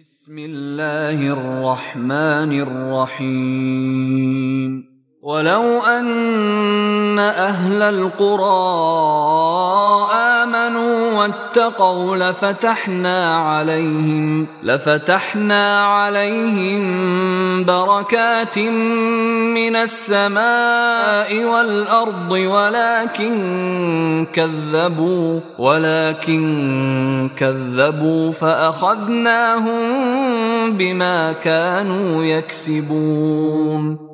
بسم 0.00 0.38
الله 0.38 1.28
الرحمن 1.28 2.60
الرحيم. 2.60 4.70
ولو 5.22 5.82
أن 5.82 7.18
أهل 7.18 7.82
القرى 7.82 8.44
آمنوا 10.44 11.12
واتقوا 11.12 12.16
لفتحنا 12.16 13.36
عليهم 13.36 14.46
لفتحنا 14.62 15.84
عليهم 15.84 16.84
بركات 17.64 18.58
من 18.58 19.76
السماء 19.76 21.44
والأرض 21.44 22.32
ولكن 22.32 23.34
كذبوا 24.32 25.40
ولكن 25.58 27.30
كذبوا 27.36 28.32
فأخذناهم 28.32 29.80
بما 30.76 31.32
كانوا 31.32 32.24
يكسبون. 32.24 34.13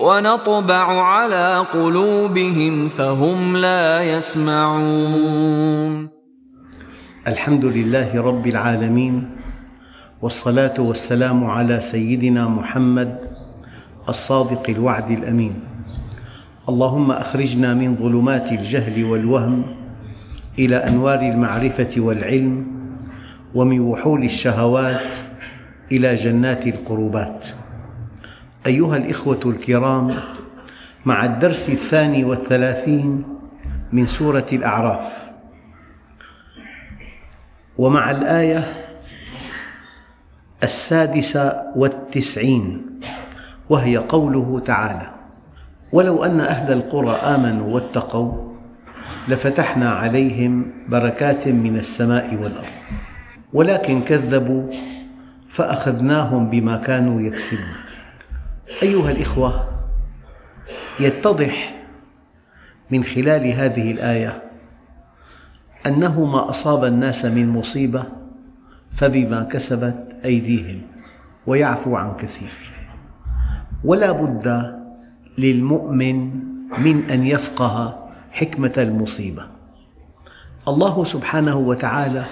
ونطبع 0.00 1.02
على 1.02 1.64
قلوبهم 1.72 2.88
فهم 2.88 3.56
لا 3.56 4.02
يسمعون. 4.02 6.08
الحمد 7.28 7.64
لله 7.64 8.22
رب 8.22 8.46
العالمين 8.46 9.30
والصلاة 10.22 10.80
والسلام 10.80 11.44
على 11.44 11.80
سيدنا 11.80 12.48
محمد 12.48 13.18
الصادق 14.08 14.70
الوعد 14.70 15.10
الأمين. 15.10 15.60
اللهم 16.68 17.10
أخرجنا 17.10 17.74
من 17.74 17.96
ظلمات 17.96 18.52
الجهل 18.52 19.04
والوهم 19.04 19.62
إلى 20.58 20.76
أنوار 20.76 21.20
المعرفة 21.20 21.94
والعلم 21.96 22.66
ومن 23.54 23.80
وحول 23.80 24.24
الشهوات 24.24 25.12
إلى 25.92 26.14
جنات 26.14 26.66
القربات. 26.66 27.46
أيها 28.66 28.96
الإخوة 28.96 29.40
الكرام 29.46 30.14
مع 31.04 31.24
الدرس 31.24 31.68
الثاني 31.68 32.24
والثلاثين 32.24 33.24
من 33.92 34.06
سورة 34.06 34.46
الأعراف. 34.52 35.30
ومع 37.78 38.10
الآية 38.10 38.64
السادسة 40.62 41.62
والتسعين 41.76 43.00
وهي 43.68 43.96
قوله 43.96 44.62
تعالى 44.66 45.10
ولو 45.92 46.24
أن 46.24 46.40
أهل 46.40 46.72
القرى 46.72 47.10
آمنوا 47.10 47.74
واتقوا 47.74 48.52
لفتحنا 49.28 49.90
عليهم 49.90 50.72
بركات 50.88 51.48
من 51.48 51.76
السماء 51.76 52.34
والأرض 52.34 52.64
ولكن 53.52 54.02
كذبوا 54.02 54.70
فأخذناهم 55.48 56.50
بما 56.50 56.76
كانوا 56.76 57.20
يكسبون. 57.20 57.89
أيها 58.82 59.10
الإخوة 59.10 59.68
يتضح 61.00 61.82
من 62.90 63.04
خلال 63.04 63.46
هذه 63.46 63.90
الآية 63.90 64.42
أنه 65.86 66.24
ما 66.24 66.50
أصاب 66.50 66.84
الناس 66.84 67.24
من 67.24 67.48
مصيبة 67.48 68.04
فبما 68.92 69.42
كسبت 69.42 70.06
أيديهم 70.24 70.82
ويعفو 71.46 71.96
عن 71.96 72.12
كثير. 72.16 72.50
ولا 73.84 74.12
بد 74.12 74.76
للمؤمن 75.38 76.30
من 76.78 77.10
أن 77.10 77.26
يفقه 77.26 78.08
حكمة 78.30 78.72
المصيبة. 78.78 79.46
الله 80.68 81.04
سبحانه 81.04 81.56
وتعالى 81.56 82.24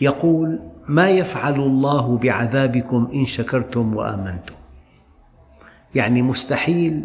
يقول 0.00 0.60
ما 0.88 1.08
يفعل 1.10 1.54
الله 1.54 2.18
بعذابكم 2.18 3.08
إن 3.14 3.26
شكرتم 3.26 3.96
وآمنتم. 3.96 4.55
يعني 5.96 6.22
مستحيل 6.22 7.04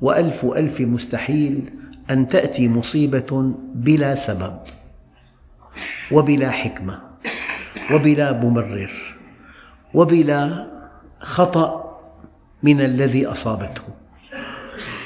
وألف 0.00 0.44
ألف 0.44 0.80
مستحيل 0.80 1.70
أن 2.10 2.28
تأتي 2.28 2.68
مصيبة 2.68 3.54
بلا 3.74 4.14
سبب 4.14 4.58
وبلا 6.12 6.50
حكمة 6.50 7.00
وبلا 7.92 8.32
مبرر 8.32 8.92
وبلا 9.94 10.66
خطأ 11.20 11.98
من 12.62 12.80
الذي 12.80 13.26
أصابته. 13.26 13.82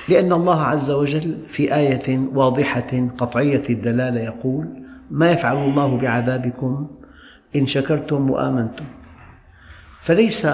لأن 0.09 0.33
الله 0.33 0.63
عز 0.63 0.91
وجل 0.91 1.39
في 1.49 1.75
آية 1.75 2.19
واضحة 2.33 3.09
قطعية 3.19 3.63
الدلالة 3.71 4.21
يقول 4.21 4.67
ما 5.11 5.31
يفعل 5.31 5.57
الله 5.57 5.97
بعذابكم 5.97 6.91
إن 7.57 7.67
شكرتم 7.67 8.31
وآمنتم. 8.31 8.85
فليس 10.03 10.47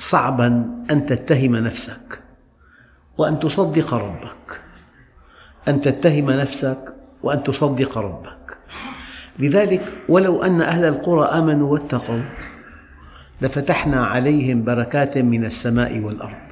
صعبا 0.00 0.66
أن 0.90 1.06
تتهم 1.06 1.56
نفسك 1.56 2.20
وأن 3.18 3.40
تصدق 3.40 3.94
ربك. 3.94 4.60
أن 5.68 5.80
تتهم 5.80 6.30
نفسك 6.30 6.94
وأن 7.22 7.42
تصدق 7.44 7.98
ربك. 7.98 8.58
لذلك 9.38 9.92
ولو 10.08 10.42
أن 10.42 10.60
أهل 10.60 10.84
القرى 10.84 11.28
آمنوا 11.28 11.72
واتقوا 11.72 12.22
لفتحنا 13.42 14.04
عليهم 14.04 14.64
بركات 14.64 15.18
من 15.18 15.44
السماء 15.44 15.98
والأرض. 15.98 16.48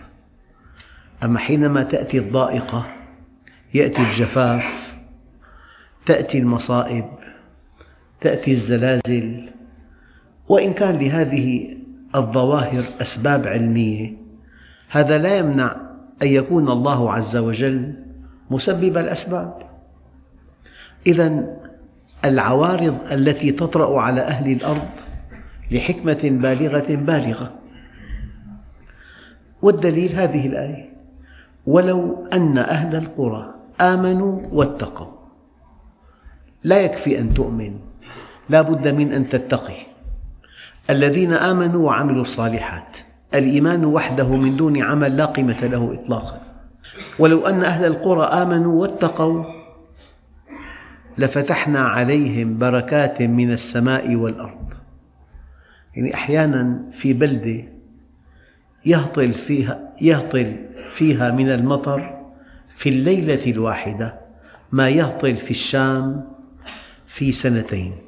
أما 1.24 1.38
حينما 1.38 1.82
تأتي 1.82 2.18
الضائقة 2.18 2.86
يأتي 3.74 4.02
الجفاف 4.02 4.94
تأتي 6.06 6.38
المصائب 6.38 7.04
تأتي 8.20 8.50
الزلازل 8.50 9.50
وإن 10.48 10.72
كان 10.72 10.96
لهذه 10.98 11.77
الظواهر 12.14 12.84
أسباب 13.02 13.46
علمية. 13.46 14.16
هذا 14.90 15.18
لا 15.18 15.38
يمنع 15.38 15.76
أن 16.22 16.26
يكون 16.28 16.68
الله 16.68 17.12
عز 17.12 17.36
وجل 17.36 17.94
مسبب 18.50 18.98
الأسباب. 18.98 19.62
إذا 21.06 21.56
العوارض 22.24 23.12
التي 23.12 23.52
تطرأ 23.52 24.00
على 24.00 24.20
أهل 24.20 24.52
الأرض 24.52 24.88
لحكمة 25.70 26.20
بالغة 26.24 26.94
بالغة. 26.94 27.54
والدليل 29.62 30.12
هذه 30.14 30.46
الآية 30.46 30.92
ولو 31.66 32.28
أن 32.32 32.58
أهل 32.58 32.96
القرى 32.96 33.54
آمنوا 33.80 34.42
واتقوا. 34.52 35.12
لا 36.64 36.80
يكفي 36.80 37.18
أن 37.18 37.34
تؤمن 37.34 37.78
لا 38.48 38.62
بد 38.62 38.88
من 38.88 39.12
أن 39.12 39.28
تتقي. 39.28 39.87
الذين 40.90 41.32
آمنوا 41.32 41.86
وعملوا 41.86 42.22
الصالحات 42.22 42.96
الإيمان 43.34 43.84
وحده 43.84 44.36
من 44.36 44.56
دون 44.56 44.82
عمل 44.82 45.16
لا 45.16 45.24
قيمة 45.24 45.66
له 45.66 45.94
إطلاقا. 45.94 46.40
ولو 47.18 47.46
أن 47.46 47.64
أهل 47.64 47.84
القرى 47.84 48.24
آمنوا 48.24 48.80
واتقوا 48.80 49.44
لفتحنا 51.18 51.80
عليهم 51.80 52.58
بركات 52.58 53.22
من 53.22 53.52
السماء 53.52 54.14
والأرض. 54.14 54.68
يعني 55.94 56.14
أحيانا 56.14 56.82
في 56.92 57.12
بلدة 57.12 57.64
يهطل 58.86 59.32
فيها, 59.32 59.92
يهطل 60.00 60.56
فيها 60.88 61.30
من 61.30 61.50
المطر 61.50 62.18
في 62.76 62.88
الليلة 62.88 63.50
الواحدة 63.52 64.14
ما 64.72 64.88
يهطل 64.88 65.36
في 65.36 65.50
الشام 65.50 66.24
في 67.06 67.32
سنتين. 67.32 68.07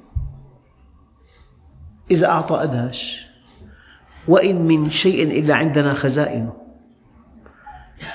إذا 2.10 2.26
أعطى 2.26 2.62
أدهش. 2.62 3.26
وإن 4.28 4.62
من 4.62 4.90
شيء 4.90 5.38
إلا 5.38 5.54
عندنا 5.54 5.94
خزائنه. 5.94 6.52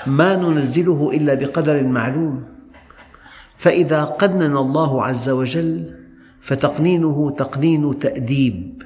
ما 0.06 0.36
ننزله 0.36 1.10
إلا 1.14 1.34
بقدر 1.34 1.82
معلوم. 1.84 2.44
فإذا 3.56 4.04
قنن 4.04 4.56
الله 4.56 5.04
عز 5.04 5.28
وجل 5.28 5.94
فتقنينه 6.40 7.34
تقنين 7.38 7.98
تأديب 7.98 8.82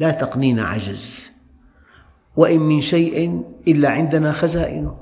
لا 0.00 0.10
تقنين 0.10 0.60
عجز. 0.60 1.30
وإن 2.36 2.60
من 2.60 2.80
شيء 2.80 3.42
إلا 3.68 3.88
عندنا 3.90 4.32
خزائنه. 4.32 4.96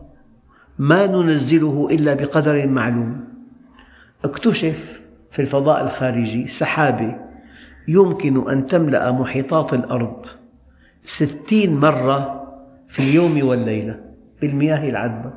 ما 0.78 1.06
ننزله 1.06 1.88
إلا 1.90 2.14
بقدر 2.14 2.66
معلوم. 2.66 3.24
اكتشف 4.24 5.00
في 5.30 5.42
الفضاء 5.42 5.84
الخارجي 5.84 6.48
سحابة 6.48 7.31
يمكن 7.88 8.50
أن 8.50 8.66
تملأ 8.66 9.12
محيطات 9.12 9.74
الأرض 9.74 10.26
ستين 11.04 11.76
مرة 11.76 12.42
في 12.88 12.98
اليوم 12.98 13.46
والليلة 13.46 14.00
بالمياه 14.40 14.88
العذبة. 14.88 15.32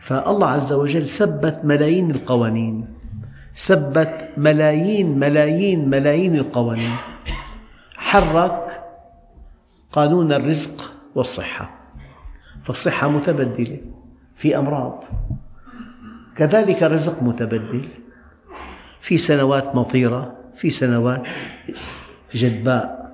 فالله 0.00 0.46
عز 0.46 0.72
وجل 0.72 1.06
ثبت 1.06 1.60
ملايين 1.64 2.10
القوانين 2.10 2.88
ثبت 3.56 4.28
ملايين 4.36 5.18
ملايين 5.18 5.90
ملايين 5.90 6.36
القوانين. 6.36 6.96
حرك 7.94 8.84
قانون 9.92 10.32
الرزق 10.32 10.92
والصحة 11.14 11.70
فالصحة 12.64 13.08
متبدلة 13.08 13.80
في 14.36 14.58
أمراض. 14.58 15.04
كذلك 16.36 16.82
الرزق 16.82 17.22
متبدل 17.22 17.88
في 19.00 19.18
سنوات 19.18 19.74
مطيرة 19.74 20.43
في 20.56 20.70
سنوات 20.70 21.22
جدباء 22.34 23.04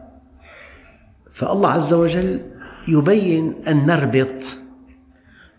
فالله 1.33 1.69
عز 1.69 1.93
وجل 1.93 2.41
يبين 2.89 3.55
أن 3.69 3.87
نربط 3.87 4.59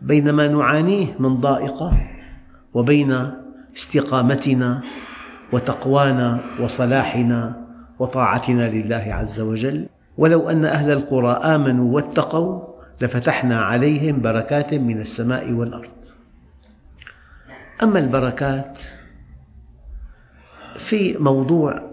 بين 0.02 0.30
ما 0.30 0.48
نعانيه 0.48 1.16
من 1.20 1.36
ضائقة 1.36 1.92
وبين 2.74 3.32
استقامتنا 3.78 4.82
وتقوانا 5.52 6.40
وصلاحنا 6.60 7.68
وطاعتنا 8.00 8.70
لله 8.70 9.06
عز 9.08 9.40
وجل. 9.40 9.86
ولو 10.18 10.50
أن 10.50 10.66
أهل 10.66 10.92
القرى 10.92 11.32
آمنوا 11.32 11.96
واتقوا 11.96 12.62
لفتحنا 13.02 13.62
عليهم 13.62 14.22
بركات 14.22 14.74
من 14.74 15.02
السماء 15.02 15.52
والأرض. 15.52 15.90
أما 17.84 18.00
البركات 18.00 18.80
في 20.80 21.18
موضوع 21.18 21.92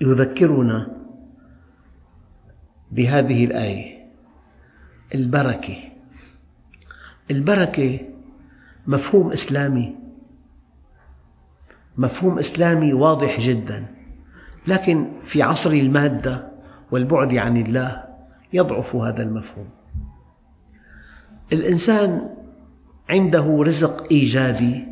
يذكرنا 0.00 0.96
بهذه 2.92 3.44
الآية 3.44 4.06
البركة. 5.14 5.76
البركة 7.30 8.00
مفهوم 8.86 9.32
إسلامي. 9.32 9.96
مفهوم 11.96 12.38
إسلامي 12.38 12.92
واضح 12.92 13.40
جدا. 13.40 13.86
لكن 14.66 15.12
في 15.24 15.42
عصر 15.42 15.70
المادة 15.70 16.48
والبعد 16.90 17.34
عن 17.34 17.56
الله 17.56 18.04
يضعف 18.52 18.96
هذا 18.96 19.22
المفهوم. 19.22 19.68
الإنسان 21.52 22.30
عنده 23.10 23.58
رزق 23.60 24.06
إيجابي 24.12 24.88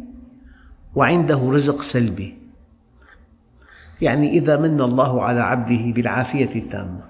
وعنده 0.94 1.50
رزق 1.50 1.82
سلبي. 1.82 2.43
يعني 4.02 4.30
إذا 4.30 4.56
من 4.56 4.80
الله 4.80 5.22
على 5.22 5.40
عبده 5.40 5.92
بالعافية 5.92 6.54
التامة. 6.54 7.00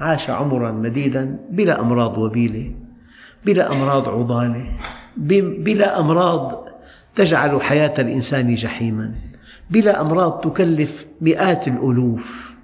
عاش 0.00 0.30
عمرا 0.30 0.72
مديدا 0.72 1.38
بلا 1.50 1.80
أمراض 1.80 2.18
وبيلة 2.18 2.74
بلا 3.46 3.72
أمراض 3.72 4.08
عضالة 4.08 4.66
بلا 5.16 6.00
أمراض 6.00 6.68
تجعل 7.14 7.62
حياة 7.62 7.94
الإنسان 7.98 8.54
جحيما 8.54 9.14
بلا 9.70 10.00
أمراض 10.00 10.40
تكلف 10.40 11.06
مئات 11.20 11.68
الألوف 11.68 12.54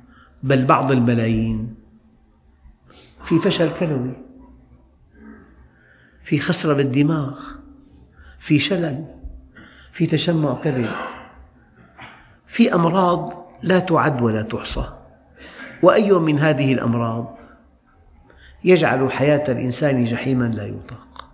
بل 0.43 0.65
بعض 0.65 0.93
الملايين. 0.93 1.75
في 3.25 3.39
فشل 3.39 3.71
كلوي 3.81 4.13
في 6.25 6.39
خسرة 6.39 6.75
بالدماغ 6.75 7.41
في 8.39 8.59
شلل 8.59 9.05
في 9.93 10.07
تشمع 10.07 10.55
كبد 10.55 10.91
في 12.50 12.75
أمراض 12.75 13.47
لا 13.62 13.79
تعد 13.79 14.23
ولا 14.23 14.43
تحصى. 14.43 14.85
وأي 15.82 16.12
من 16.12 16.38
هذه 16.38 16.73
الأمراض 16.73 17.38
يجعل 18.64 19.12
حياة 19.12 19.52
الإنسان 19.52 20.05
جحيما 20.05 20.44
لا 20.44 20.67
يطاق. 20.67 21.31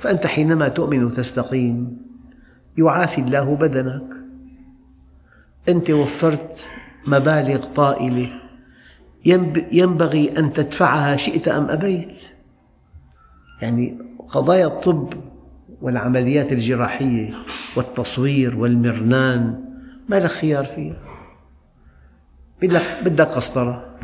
فأنت 0.00 0.26
حينما 0.26 0.68
تؤمن 0.68 1.04
وتستقيم 1.04 1.96
يعافي 2.78 3.20
الله 3.20 3.56
بدنك. 3.56 4.02
أنت 5.68 5.90
وفرت 5.90 6.64
مبالغ 7.06 7.66
طائلة. 7.66 8.30
ينبغي 9.72 10.38
أن 10.38 10.52
تدفعها 10.52 11.16
شئت 11.16 11.48
أم 11.48 11.70
أبيت. 11.70 12.14
يعني 13.62 13.98
قضايا 14.28 14.66
الطب 14.66 15.14
والعمليات 15.82 16.52
الجراحية 16.52 17.34
والتصوير 17.76 18.56
والمرنان 18.56 19.71
ما 20.08 20.16
لك 20.16 20.30
خيار 20.30 20.64
فيها 20.64 20.96
بدك 22.62 23.02
بدك 23.04 23.26
قسطرة. 23.26 23.94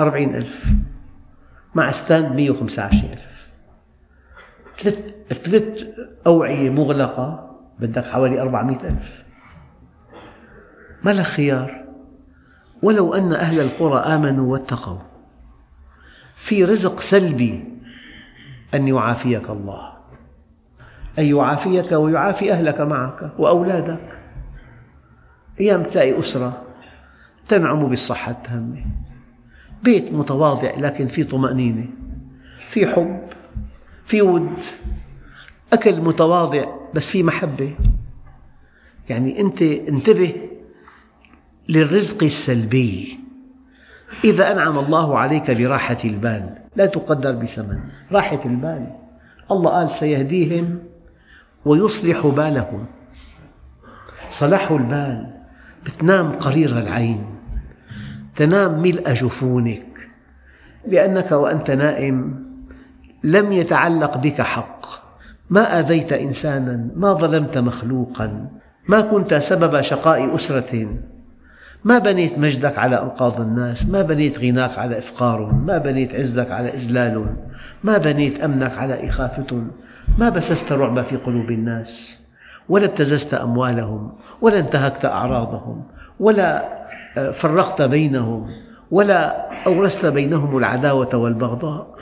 أربعين 0.00 0.34
ألف. 0.34 0.64
مع 1.74 1.90
ستاند 1.90 2.32
مية 2.32 2.50
وخمسة 2.50 2.82
عشر 2.82 3.06
ألف. 3.12 3.48
ثلاث 4.78 5.14
ثلاث 5.28 5.86
أوعية 6.26 6.70
مغلقة 6.70 7.56
بدك 7.78 8.04
حوالي 8.04 8.40
أربعمائة 8.40 8.88
ألف. 8.88 9.24
ما 11.04 11.10
لك 11.10 11.22
خيار. 11.24 11.84
ولو 12.82 13.14
أن 13.14 13.32
أهل 13.32 13.60
القرى 13.60 13.98
آمنوا 13.98 14.52
واتقوا. 14.52 14.98
في 16.36 16.64
رزق 16.64 17.00
سلبي 17.00 17.64
أن 18.74 18.88
يعافيك 18.88 19.50
الله. 19.50 19.92
أن 21.18 21.24
يعافيك 21.24 21.92
ويعافي 21.92 22.52
أهلك 22.52 22.80
معك 22.80 23.32
وأولادك. 23.38 24.19
أيام 25.60 25.82
تلاقي 25.82 26.18
أسرة؟ 26.20 26.62
تنعم 27.48 27.88
بالصحة 27.88 28.32
التامة 28.32 28.84
بيت 29.82 30.12
متواضع 30.12 30.70
لكن 30.78 31.06
في 31.06 31.24
طمأنينة. 31.24 31.86
في 32.68 32.86
حب 32.86 33.20
في 34.04 34.22
ود. 34.22 34.50
أكل 35.72 36.00
متواضع 36.00 36.64
بس 36.94 37.10
في 37.10 37.22
محبة. 37.22 37.74
يعني 39.08 39.40
أنت 39.40 39.62
انتبه 39.62 40.34
للرزق 41.68 42.24
السلبي. 42.24 43.18
إذا 44.24 44.52
أنعم 44.52 44.78
الله 44.78 45.18
عليك 45.18 45.50
براحة 45.50 45.96
البال. 46.04 46.58
لا 46.76 46.86
تقدر 46.86 47.32
بثمن. 47.32 47.78
راحة 48.12 48.40
البال. 48.44 48.86
الله 49.50 49.70
قال 49.70 49.90
سيهديهم 49.90 50.78
ويصلح 51.64 52.26
بالهم. 52.26 52.86
صلاح 54.30 54.70
البال. 54.70 55.39
بتنام 55.84 56.32
قرير 56.32 56.78
العين 56.78 57.24
تنام 58.36 58.82
ملء 58.82 59.12
جفونك 59.12 60.08
لأنك 60.86 61.32
وأنت 61.32 61.70
نائم 61.70 62.46
لم 63.24 63.52
يتعلق 63.52 64.16
بك 64.16 64.40
حق. 64.40 64.80
ما 65.50 65.78
آذيت 65.78 66.12
إنسانا 66.12 66.88
ما 66.96 67.12
ظلمت 67.12 67.58
مخلوقا 67.58 68.50
ما 68.88 69.00
كنت 69.00 69.34
سبب 69.34 69.80
شقاء 69.80 70.34
أسرة 70.34 70.88
ما 71.84 71.98
بنيت 71.98 72.38
مجدك 72.38 72.78
على 72.78 73.02
أنقاض 73.02 73.40
الناس 73.40 73.86
ما 73.86 74.02
بنيت 74.02 74.38
غناك 74.38 74.78
على 74.78 74.98
إفقار 74.98 75.52
ما 75.52 75.78
بنيت 75.78 76.14
عزك 76.14 76.50
على 76.50 76.74
إذلال 76.74 77.36
ما 77.84 77.98
بنيت 77.98 78.40
أمنك 78.40 78.78
على 78.78 79.08
إخافة 79.08 79.64
ما 80.18 80.28
بسست 80.28 80.72
رعب 80.72 81.02
في 81.02 81.16
قلوب 81.16 81.50
الناس. 81.50 82.19
ولا 82.68 82.84
ابتززت 82.84 83.34
أموالهم 83.34 84.12
ولا 84.40 84.58
انتهكت 84.58 85.04
أعراضهم 85.04 85.84
ولا 86.20 86.80
آه، 87.18 87.30
فرقت 87.30 87.82
بينهم 87.82 88.50
ولا 88.90 89.50
أورثت 89.66 90.06
بينهم 90.06 90.58
العداوة 90.58 91.08
والبغضاء. 91.14 91.96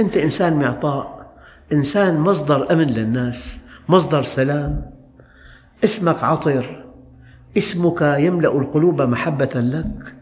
أنت 0.00 0.16
إنسان 0.16 0.58
معطاء 0.58 1.32
إنسان 1.72 2.20
مصدر 2.20 2.72
أمن 2.72 2.86
للناس 2.86 3.58
مصدر 3.88 4.22
سلام. 4.22 4.90
اسمك 5.84 6.24
عطر 6.24 6.84
اسمك 7.58 8.02
يملأ 8.02 8.58
القلوب 8.58 9.02
محبة 9.02 9.50
لك. 9.54 10.14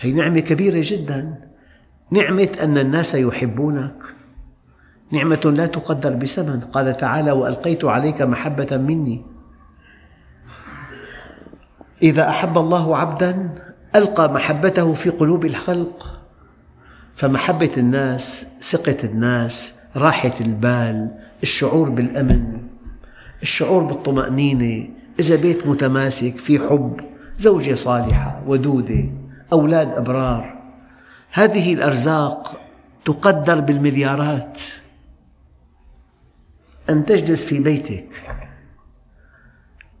هي 0.00 0.12
نعمة 0.12 0.40
كبيرة 0.40 0.80
جدا. 0.84 1.34
نعمة 2.10 2.48
أن 2.62 2.78
الناس 2.78 3.14
يحبونك. 3.14 4.17
نعمة 5.12 5.40
لا 5.44 5.66
تقدر 5.66 6.10
بثمن 6.14 6.60
قال 6.60 6.96
تعالى 6.96 7.32
وألقيت 7.32 7.84
عليك 7.84 8.22
محبة 8.22 8.76
مني. 8.76 9.22
إذا 12.02 12.28
أحب 12.28 12.58
الله 12.58 12.96
عبدا 12.96 13.50
ألقى 13.96 14.32
محبته 14.32 14.94
في 14.94 15.10
قلوب 15.10 15.44
الخلق. 15.44 16.20
فمحبة 17.14 17.70
الناس 17.76 18.46
ثقة 18.60 18.96
الناس 19.04 19.72
راحة 19.96 20.32
البال 20.40 21.10
الشعور 21.42 21.88
بالأمن 21.88 22.60
الشعور 23.42 23.82
بالطمأنينة. 23.82 24.88
إذا 25.20 25.36
بيت 25.36 25.66
متماسك 25.66 26.36
في 26.36 26.58
حب 26.58 27.00
زوجة 27.38 27.74
صالحة 27.74 28.42
ودودة 28.46 29.04
أولاد 29.52 29.88
أبرار 29.96 30.62
هذه 31.32 31.74
الأرزاق 31.74 32.60
تقدر 33.04 33.60
بالمليارات. 33.60 34.58
أن 36.90 37.04
تجلس 37.04 37.44
في 37.44 37.60
بيتك. 37.60 38.08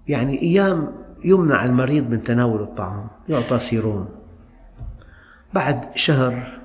يعني 0.08 0.42
أيام 0.42 0.92
يمنع 1.24 1.64
المريض 1.64 2.10
من 2.10 2.22
تناول 2.22 2.62
الطعام 2.62 3.06
يعطى 3.28 3.58
سيروم. 3.58 4.08
بعد 5.54 5.96
شهر 5.96 6.60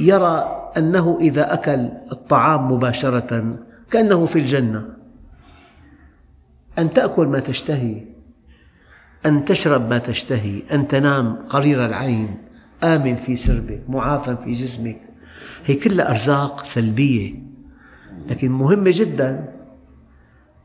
يرى 0.00 0.70
أنه 0.76 1.18
إذا 1.20 1.54
أكل 1.54 1.90
الطعام 2.12 2.72
مباشرة 2.72 3.58
كأنه 3.90 4.26
في 4.26 4.38
الجنة. 4.38 4.88
أن 6.78 6.90
تأكل 6.90 7.26
ما 7.26 7.40
تشتهي 7.40 8.04
أن 9.26 9.44
تشرب 9.44 9.90
ما 9.90 9.98
تشتهي 9.98 10.62
أن 10.72 10.88
تنام 10.88 11.36
قرير 11.48 11.86
العين 11.86 12.36
آمن 12.84 13.16
في 13.16 13.36
سربك 13.36 13.82
معافى 13.88 14.36
في 14.44 14.52
جسمك. 14.52 15.00
هي 15.66 15.74
كلها 15.74 16.10
أرزاق 16.10 16.64
سلبية. 16.64 17.47
لكن 18.30 18.50
مهمة 18.52 18.90
جدا. 18.94 19.54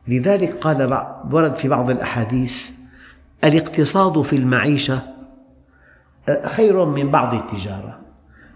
لذلك 0.08 0.54
قال 0.54 1.06
ورد 1.32 1.56
في 1.56 1.68
بعض 1.68 1.90
الأحاديث 1.90 2.70
الاقتصاد 3.44 4.22
في 4.22 4.36
المعيشة 4.36 5.02
خير 6.44 6.84
من 6.84 7.10
بعض 7.10 7.34
التجارة. 7.34 8.00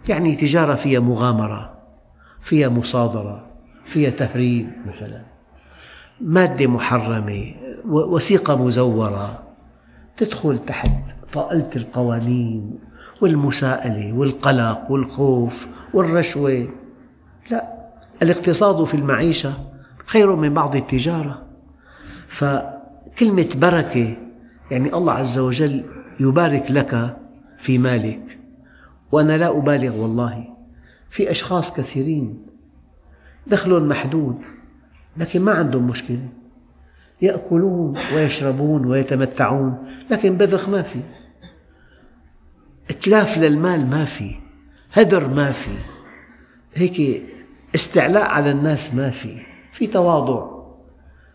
يعني 0.08 0.34
تجارة 0.34 0.74
فيها 0.74 1.00
مغامرة 1.00 1.78
فيها 2.40 2.68
مصادرة 2.68 3.46
فيها 3.84 4.10
تهريب 4.10 4.70
مثلا. 4.86 5.22
مادة 6.20 6.66
محرمة 6.66 7.54
وثيقة 7.84 8.64
مزورة. 8.66 9.42
تدخل 10.16 10.58
تحت 10.58 11.16
طائلة 11.32 11.70
القوانين 11.76 12.78
والمساءلة 13.20 14.12
والقلق 14.12 14.90
والخوف 14.90 15.68
والرشوة. 15.94 16.68
لا 17.50 17.77
الاقتصاد 18.22 18.84
في 18.84 18.94
المعيشة 18.94 19.54
خير 20.06 20.36
من 20.36 20.54
بعض 20.54 20.76
التجارة. 20.76 21.46
فكلمة 22.28 23.48
بركة 23.56 24.16
يعني 24.70 24.94
الله 24.94 25.12
عز 25.12 25.38
وجل 25.38 25.84
يبارك 26.20 26.70
لك 26.70 27.16
في 27.58 27.78
مالك. 27.78 28.38
وأنا 29.12 29.36
لا 29.36 29.58
أبالغ 29.58 29.96
والله 29.96 30.44
في 31.10 31.30
أشخاص 31.30 31.72
كثيرين 31.72 32.46
دخلهم 33.46 33.88
محدود 33.88 34.38
لكن 35.16 35.42
ما 35.42 35.52
عندهم 35.52 35.86
مشكلة. 35.86 36.28
يأكلون 37.22 37.98
ويشربون 38.14 38.86
ويتمتعون 38.86 39.88
لكن 40.10 40.36
بذخ 40.36 40.68
ما 40.68 40.82
في. 40.82 41.00
إتلاف 42.90 43.38
للمال 43.38 43.90
ما 43.90 44.04
في 44.04 44.34
هدر 44.92 45.28
ما 45.28 45.52
في. 45.52 45.70
هيك 46.74 47.22
استعلاء 47.74 48.24
على 48.24 48.50
الناس 48.50 48.94
ما 48.94 49.10
في 49.10 49.40
في 49.72 49.86
تواضع. 49.86 50.58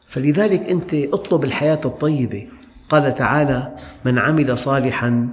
فلذلك 0.07 0.69
أنت 0.69 0.93
اطلب 0.93 1.43
الحياة 1.43 1.79
الطيبة. 1.85 2.47
قال 2.89 3.15
تعالى 3.15 3.75
من 4.05 4.19
عمل 4.19 4.57
صالحا 4.57 5.29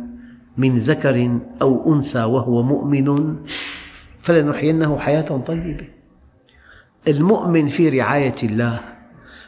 من 0.56 0.78
ذكر 0.78 1.38
أو 1.62 1.94
أنثى 1.94 2.22
وهو 2.22 2.62
مؤمن 2.62 3.36
فلنحيينه 4.22 4.98
حياة 4.98 5.40
طيبة. 5.46 5.88
المؤمن 7.08 7.68
في 7.68 7.88
رعاية 7.88 8.34
الله 8.42 8.80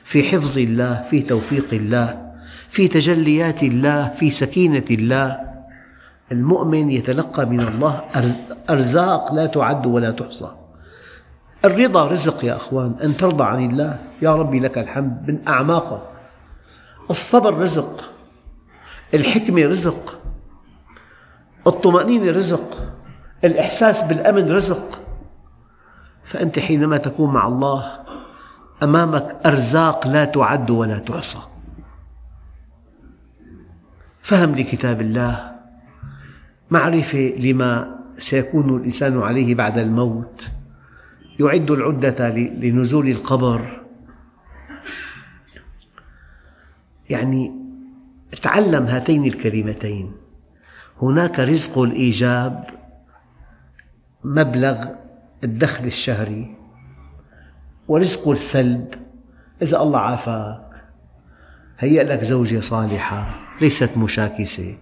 في 0.05 0.23
حفظ 0.23 0.59
الله 0.59 1.03
في 1.11 1.23
توفيق 1.23 1.67
الله 1.73 2.33
في 2.69 2.89
تجليات 2.89 3.63
الله 3.63 4.09
في 4.09 4.31
سكينة 4.31 4.85
الله. 4.91 5.41
المؤمن 6.33 6.91
يتلقى 6.91 7.47
من 7.47 7.61
الله 7.61 8.01
أرزاق 8.71 9.35
لا 9.35 9.47
تعد 9.47 9.87
ولا 9.87 10.11
تحصى. 10.11 10.51
الرضا 11.65 12.05
رزق 12.05 12.45
يا 12.45 12.57
أخوان 12.57 12.95
أن 13.03 13.17
ترضى 13.17 13.45
عن 13.45 13.71
الله 13.71 13.99
يا 14.23 14.35
ربي 14.35 14.61
لك 14.61 14.79
الحمد 14.79 15.31
من 15.31 15.49
أعماقك. 15.49 16.03
الصبر 17.11 17.59
رزق 17.59 18.11
الحكمة 19.15 19.67
رزق 19.67 20.19
الطمأنينة 21.67 22.31
رزق 22.31 22.95
الإحساس 23.45 24.03
بالأمن 24.03 24.53
رزق. 24.53 25.01
فأنت 26.25 26.59
حينما 26.59 26.97
تكون 26.97 27.35
مع 27.35 27.49
الله 27.49 28.01
أمامك 28.83 29.37
أرزاق 29.47 30.07
لا 30.07 30.25
تعد 30.25 30.71
ولا 30.71 30.99
تحصى 30.99 31.39
فهم 34.23 34.55
لكتاب 34.55 35.01
الله 35.01 35.53
معرفة 36.71 37.35
لما 37.39 37.99
سيكون 38.19 38.77
الإنسان 38.77 39.23
عليه 39.23 39.55
بعد 39.55 39.79
الموت. 39.79 40.51
يعد 41.41 41.71
العدة 41.71 42.29
لنزول 42.31 43.09
القبر. 43.09 43.83
يعني 47.11 47.53
تعلم 48.43 48.87
هاتين 48.87 49.25
الكلمتين. 49.25 50.13
هناك 51.03 51.41
رزق 51.41 51.79
الإيجاب 51.79 52.65
مبلغ 54.25 54.85
الدخل 55.45 55.85
الشهري 55.85 56.57
ورزق 57.89 58.29
السلب. 58.29 58.95
إذا 59.63 59.83
الله 59.83 59.99
عافاك. 59.99 60.85
هيأ 61.79 62.03
لك 62.03 62.25
زوجة 62.25 62.61
صالحة 62.61 63.41
ليست 63.61 63.97
مشاكسة. 63.97 64.79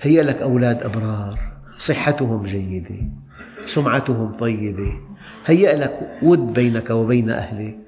هيأ 0.00 0.22
لك 0.22 0.42
أولاد 0.42 0.82
أبرار 0.82 1.52
صحتهم 1.78 2.44
جيدة. 2.44 3.25
سمعتهم 3.68 4.32
طيبة. 4.32 5.00
هيأ 5.46 5.76
لك 5.76 6.18
ود 6.22 6.52
بينك 6.52 6.90
وبين 6.90 7.30
أهلك. 7.30 7.78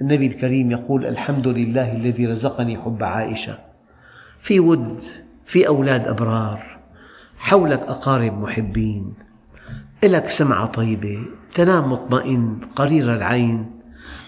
النبي 0.00 0.26
الكريم 0.26 0.70
يقول 0.70 1.06
الحمد 1.06 1.48
لله 1.48 1.96
الذي 1.96 2.26
رزقني 2.26 2.78
حب 2.78 3.02
عائشة. 3.02 3.58
في 4.40 4.60
ود 4.60 5.00
في 5.46 5.66
أولاد 5.66 6.08
أبرار. 6.08 6.78
حولك 7.38 7.80
أقارب 7.80 8.42
محبين. 8.42 9.14
لك 10.04 10.30
سمعة 10.30 10.66
طيبة. 10.66 11.18
تنام 11.54 11.92
مطمئن 11.92 12.58
قرير 12.76 13.14
العين. 13.14 13.70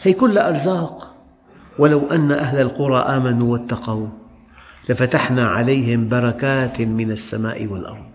هي 0.02 0.12
كلها 0.12 0.48
أرزاق. 0.48 1.14
ولو 1.78 2.06
أن 2.06 2.32
أهل 2.32 2.60
القرى 2.60 2.98
آمنوا 2.98 3.52
واتقوا 3.52 4.06
لفتحنا 4.88 5.48
عليهم 5.48 6.08
بركات 6.08 6.80
من 6.80 7.10
السماء 7.10 7.66
والأرض. 7.66 8.06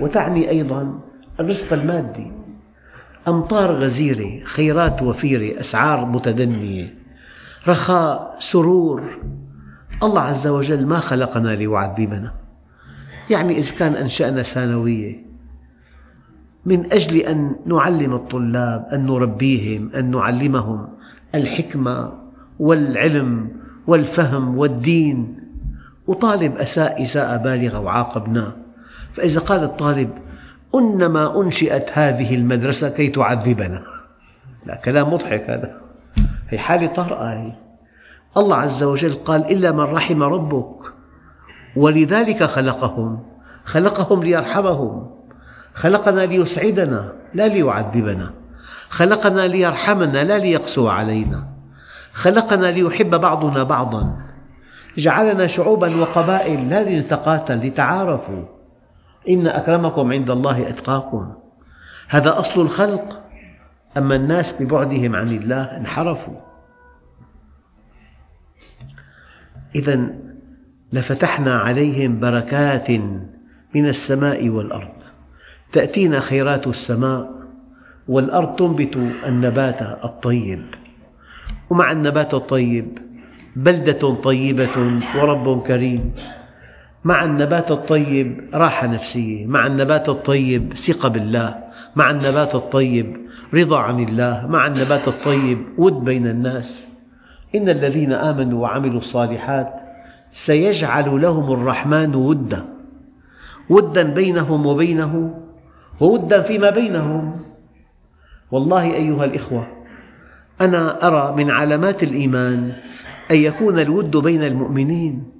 وتعني 0.00 0.50
أيضا 0.50 1.00
الرزق 1.40 1.72
المادي. 1.72 2.32
أمطار 3.28 3.82
غزيرة 3.84 4.44
خيرات 4.44 5.02
وفيرة 5.02 5.60
أسعار 5.60 6.04
متدنية 6.04 6.94
رخاء 7.68 8.36
سرور. 8.40 9.02
الله 10.02 10.20
عز 10.20 10.46
وجل 10.46 10.86
ما 10.86 10.98
خلقنا 10.98 11.48
ليعذبنا. 11.48 12.34
يعني 13.30 13.58
إذا 13.58 13.74
كان 13.74 13.94
أنشأنا 13.94 14.42
ثانوية 14.42 15.24
من 16.66 16.92
أجل 16.92 17.16
أن 17.16 17.56
نعلم 17.66 18.14
الطلاب 18.14 18.88
أن 18.92 19.06
نربيهم 19.06 19.90
أن 19.94 20.10
نعلمهم 20.10 20.88
الحكمة 21.34 22.12
والعلم 22.58 23.50
والفهم 23.86 24.58
والدين. 24.58 25.38
وطالب 26.06 26.56
أساء 26.56 27.02
إساءة 27.02 27.36
بالغة 27.36 27.80
وعاقبناه 27.80 28.52
فإذا 29.12 29.40
قال 29.40 29.64
الطالب 29.64 30.10
إنما 30.74 31.40
أنشئت 31.40 31.90
هذه 31.92 32.34
المدرسة 32.34 32.88
كي 32.88 33.08
تعذبنا. 33.08 33.82
لا 34.66 34.76
كلام 34.76 35.14
مضحك 35.14 35.50
هذا. 35.50 35.80
هي 36.48 36.58
حالة 36.58 36.86
طارئة 36.86 37.32
هي 37.32 37.52
الله 38.36 38.56
عز 38.56 38.82
وجل 38.82 39.12
قال 39.12 39.50
إلا 39.52 39.72
من 39.72 39.80
رحم 39.80 40.22
ربك. 40.22 40.92
ولذلك 41.76 42.44
خلقهم. 42.44 43.22
خلقهم 43.64 44.22
ليرحمهم. 44.22 45.10
خلقنا 45.74 46.20
ليسعدنا 46.20 47.12
لا 47.34 47.48
ليعذبنا. 47.48 48.30
خلقنا 48.88 49.46
ليرحمنا 49.46 50.24
لا 50.24 50.38
ليقسو 50.38 50.88
علينا. 50.88 51.48
خلقنا 52.12 52.66
ليحب 52.66 53.20
بعضنا 53.20 53.62
بعضا. 53.62 54.16
جعلنا 54.96 55.46
شعوبا 55.46 56.00
وقبائل 56.00 56.68
لا 56.68 56.82
لنتقاتل 56.82 57.66
لتعارفوا. 57.66 58.57
إن 59.28 59.46
أكرمكم 59.46 60.12
عند 60.12 60.30
الله 60.30 60.68
أتقاكم. 60.68 61.32
هذا 62.08 62.38
أصل 62.38 62.60
الخلق. 62.60 63.24
أما 63.96 64.16
الناس 64.16 64.62
ببعدهم 64.62 65.16
عن 65.16 65.28
الله 65.28 65.76
انحرفوا. 65.76 66.34
إذا 69.74 70.08
لفتحنا 70.92 71.58
عليهم 71.58 72.20
بركات 72.20 72.90
من 73.74 73.88
السماء 73.88 74.48
والأرض. 74.48 75.02
تأتينا 75.72 76.20
خيرات 76.20 76.66
السماء 76.66 77.30
والأرض 78.08 78.56
تنبت 78.56 78.96
النبات 79.26 79.82
الطيب. 80.04 80.64
ومع 81.70 81.92
النبات 81.92 82.34
الطيب 82.34 82.98
بلدة 83.56 84.14
طيبة 84.14 85.00
ورب 85.16 85.62
كريم. 85.62 86.12
مع 87.08 87.24
النبات 87.24 87.70
الطيب 87.70 88.44
راحة 88.54 88.86
نفسية 88.86 89.46
مع 89.46 89.66
النبات 89.66 90.08
الطيب 90.08 90.74
ثقة 90.76 91.08
بالله 91.08 91.58
مع 91.96 92.10
النبات 92.10 92.54
الطيب 92.54 93.16
رضا 93.54 93.78
عن 93.78 94.00
الله 94.00 94.46
مع 94.48 94.66
النبات 94.66 95.08
الطيب 95.08 95.58
ود 95.78 96.04
بين 96.04 96.26
الناس. 96.26 96.86
إن 97.54 97.68
الذين 97.68 98.12
آمنوا 98.12 98.62
وعملوا 98.62 98.98
الصالحات 98.98 99.74
سيجعل 100.32 101.22
لهم 101.22 101.52
الرحمن 101.52 102.14
ودا 102.14 102.64
ودا 103.70 104.02
بينهم 104.02 104.66
وبينه 104.66 105.40
وودا 106.00 106.42
فيما 106.42 106.70
بينهم. 106.70 107.40
والله 108.50 108.84
أيها 108.94 109.24
الإخوة 109.24 109.66
أنا 110.60 111.06
أرى 111.06 111.36
من 111.36 111.50
علامات 111.50 112.02
الإيمان 112.02 112.72
أن 113.30 113.36
يكون 113.36 113.78
الود 113.78 114.16
بين 114.16 114.42
المؤمنين 114.44 115.37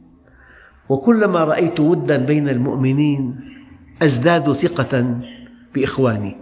وكلما 0.88 1.44
رأيت 1.44 1.80
ودا 1.80 2.16
بين 2.16 2.48
المؤمنين 2.48 3.40
أزداد 4.02 4.52
ثقة 4.52 5.20
بإخواني. 5.74 6.36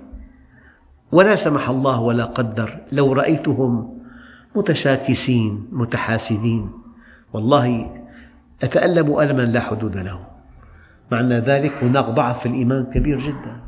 ولا 1.12 1.36
سمح 1.36 1.68
الله 1.68 2.00
ولا 2.00 2.24
قدر 2.24 2.80
لو 2.92 3.12
رأيتهم 3.12 3.98
متشاكسين 4.56 5.68
متحاسدين 5.72 6.70
والله 7.32 7.90
أتألم 8.62 9.20
ألما 9.20 9.42
لا 9.42 9.60
حدود 9.60 9.96
له. 9.96 10.26
معنى 11.12 11.38
ذلك 11.38 11.72
هناك 11.82 12.04
ضعف 12.04 12.40
في 12.40 12.46
الإيمان 12.46 12.84
كبير 12.84 13.18
جدا. 13.18 13.60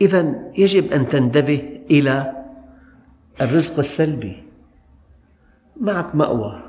إذا 0.00 0.52
يجب 0.58 0.92
أن 0.92 1.08
تنتبه 1.08 1.80
إلى 1.90 2.32
الرزق 3.40 3.78
السلبي. 3.78 4.42
معك 5.80 6.14
مأوى. 6.14 6.67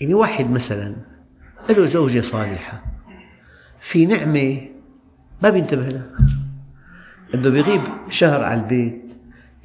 يعني 0.00 0.14
واحد 0.14 0.50
مثلا 0.50 0.96
له 1.70 1.86
زوجة 1.86 2.20
صالحة. 2.20 2.82
في 3.80 4.06
نعمة 4.06 4.60
ما 5.42 5.50
بينتبه 5.50 5.88
لها. 5.88 6.10
أنه 7.34 7.50
بيغيب 7.50 7.80
شهر 8.10 8.44
على 8.44 8.60
البيت 8.60 9.10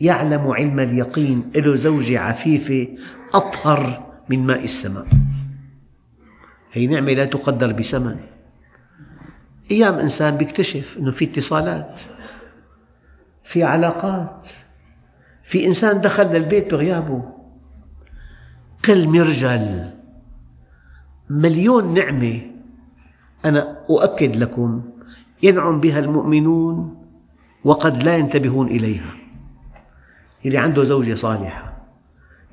يعلم 0.02 0.48
علم 0.48 0.80
اليقين 0.80 1.52
له 1.56 1.76
زوجة 1.76 2.20
عفيفة 2.20 2.88
أطهر 3.34 4.14
من 4.30 4.46
ماء 4.48 4.64
السماء. 4.64 5.08
هي 6.72 6.88
نعمة 6.88 7.14
لا 7.14 7.26
تقدر 7.26 7.72
بثمن 7.72 8.16
أيام 9.72 9.94
إنسان 9.94 10.38
بيكتشف 10.38 10.98
أنه 10.98 11.12
في 11.12 11.26
اتصالات 11.26 12.00
في 13.44 13.64
علاقات. 13.64 14.48
في 15.44 15.68
إنسان 15.68 16.02
دخل 16.02 16.24
للبيت 16.24 16.74
بغيابه. 16.74 17.24
كالمرجل. 18.84 19.95
مليون 21.30 21.94
نعمة 21.94 22.42
أنا 23.46 23.78
أؤكد 23.90 24.36
لكم 24.36 24.84
ينعم 25.44 25.82
بها 25.82 26.00
المؤمنون 26.00 26.96
وقد 27.64 28.04
لا 28.04 28.18
ينتبهون 28.18 28.68
إليها. 28.68 29.14
اللي 30.46 30.58
عنده 30.58 30.84
زوجة 30.84 31.16
صالحة 31.16 31.74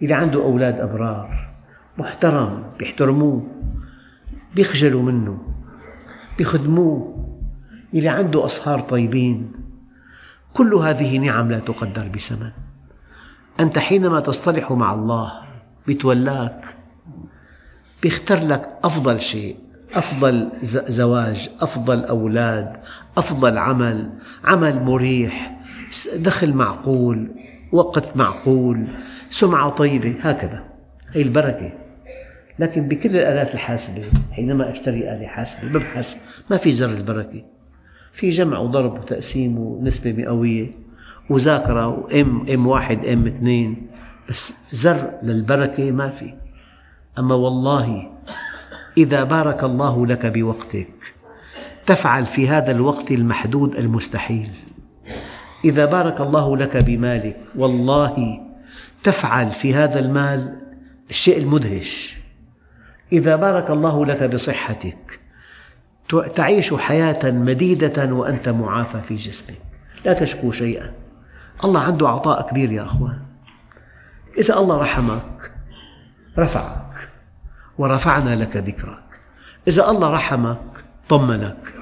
اللي 0.02 0.14
عنده 0.14 0.44
أولاد 0.44 0.80
أبرار 0.80 1.52
محترم 1.98 2.64
بيحترموه 2.78 3.46
بيخجلوا 4.54 5.02
منه 5.02 5.38
بيخدموه 6.38 7.26
اللي 7.94 8.08
عنده 8.08 8.44
أصهار 8.44 8.80
طيبين. 8.80 9.52
كل 10.52 10.74
هذه 10.74 11.18
نعم 11.18 11.50
لا 11.50 11.58
تقدر 11.58 12.08
بثمن. 12.08 12.50
أنت 13.60 13.78
حينما 13.78 14.20
تصطلح 14.20 14.72
مع 14.72 14.94
الله 14.94 15.32
بيتولاك 15.86 16.76
بيختار 18.02 18.46
لك 18.46 18.68
أفضل 18.84 19.20
شيء 19.20 19.56
أفضل 19.94 20.48
زواج 20.88 21.50
أفضل 21.60 22.04
أولاد 22.04 22.76
أفضل 23.18 23.58
عمل 23.58 24.10
عمل 24.44 24.82
مريح 24.82 25.60
دخل 26.16 26.52
معقول 26.52 27.28
وقت 27.72 28.16
معقول 28.16 28.86
سمعة 29.30 29.70
طيبة 29.70 30.14
هكذا. 30.20 30.64
هي 31.12 31.22
البركة. 31.22 31.72
لكن 32.58 32.88
بكل 32.88 33.10
الآلات 33.10 33.54
الحاسبة 33.54 34.04
حينما 34.32 34.72
أشتري 34.72 35.12
آلة 35.12 35.26
حاسبة 35.26 35.68
ببحث 35.68 36.16
ما 36.50 36.56
في 36.56 36.72
زر 36.72 36.90
البركة. 36.90 37.42
في 38.12 38.30
جمع 38.30 38.58
وضرب 38.58 38.98
وتقسيم 38.98 39.58
ونسبة 39.58 40.12
مئوية 40.12 40.70
وذاكرة 41.30 41.86
وإم 41.88 42.46
إم 42.50 42.66
واحد 42.66 43.06
إم 43.06 43.26
اثنين 43.26 43.86
بس 44.28 44.52
زر 44.70 45.10
للبركة 45.22 45.90
ما 45.90 46.10
في. 46.10 46.34
أما 47.18 47.34
والله 47.34 48.12
إذا 48.98 49.24
بارك 49.24 49.64
الله 49.64 50.06
لك 50.06 50.26
بوقتك 50.26 51.14
تفعل 51.86 52.26
في 52.26 52.48
هذا 52.48 52.70
الوقت 52.70 53.10
المحدود 53.10 53.76
المستحيل. 53.76 54.50
إذا 55.64 55.84
بارك 55.84 56.20
الله 56.20 56.56
لك 56.56 56.76
بمالك 56.76 57.36
والله 57.54 58.40
تفعل 59.02 59.50
في 59.50 59.74
هذا 59.74 59.98
المال 59.98 60.60
الشيء 61.10 61.38
المدهش. 61.38 62.16
إذا 63.12 63.36
بارك 63.36 63.70
الله 63.70 64.06
لك 64.06 64.22
بصحتك 64.22 65.20
تعيش 66.34 66.74
حياة 66.74 67.30
مديدة 67.30 68.14
وأنت 68.14 68.48
معافى 68.48 69.00
في 69.08 69.16
جسمك. 69.16 69.58
لا 70.04 70.12
تشكو 70.12 70.52
شيئا. 70.52 70.92
الله 71.64 71.80
عنده 71.80 72.08
عطاء 72.08 72.50
كبير 72.50 72.72
يا 72.72 72.82
أخوان. 72.82 73.22
إذا 74.38 74.58
الله 74.58 74.78
رحمك 74.78 75.52
رفعك 76.38 76.81
ورفعنا 77.78 78.36
لك 78.36 78.56
ذكرك 78.56 79.02
إذا 79.68 79.90
الله 79.90 80.10
رحمك 80.10 80.84
طمنك. 81.08 81.74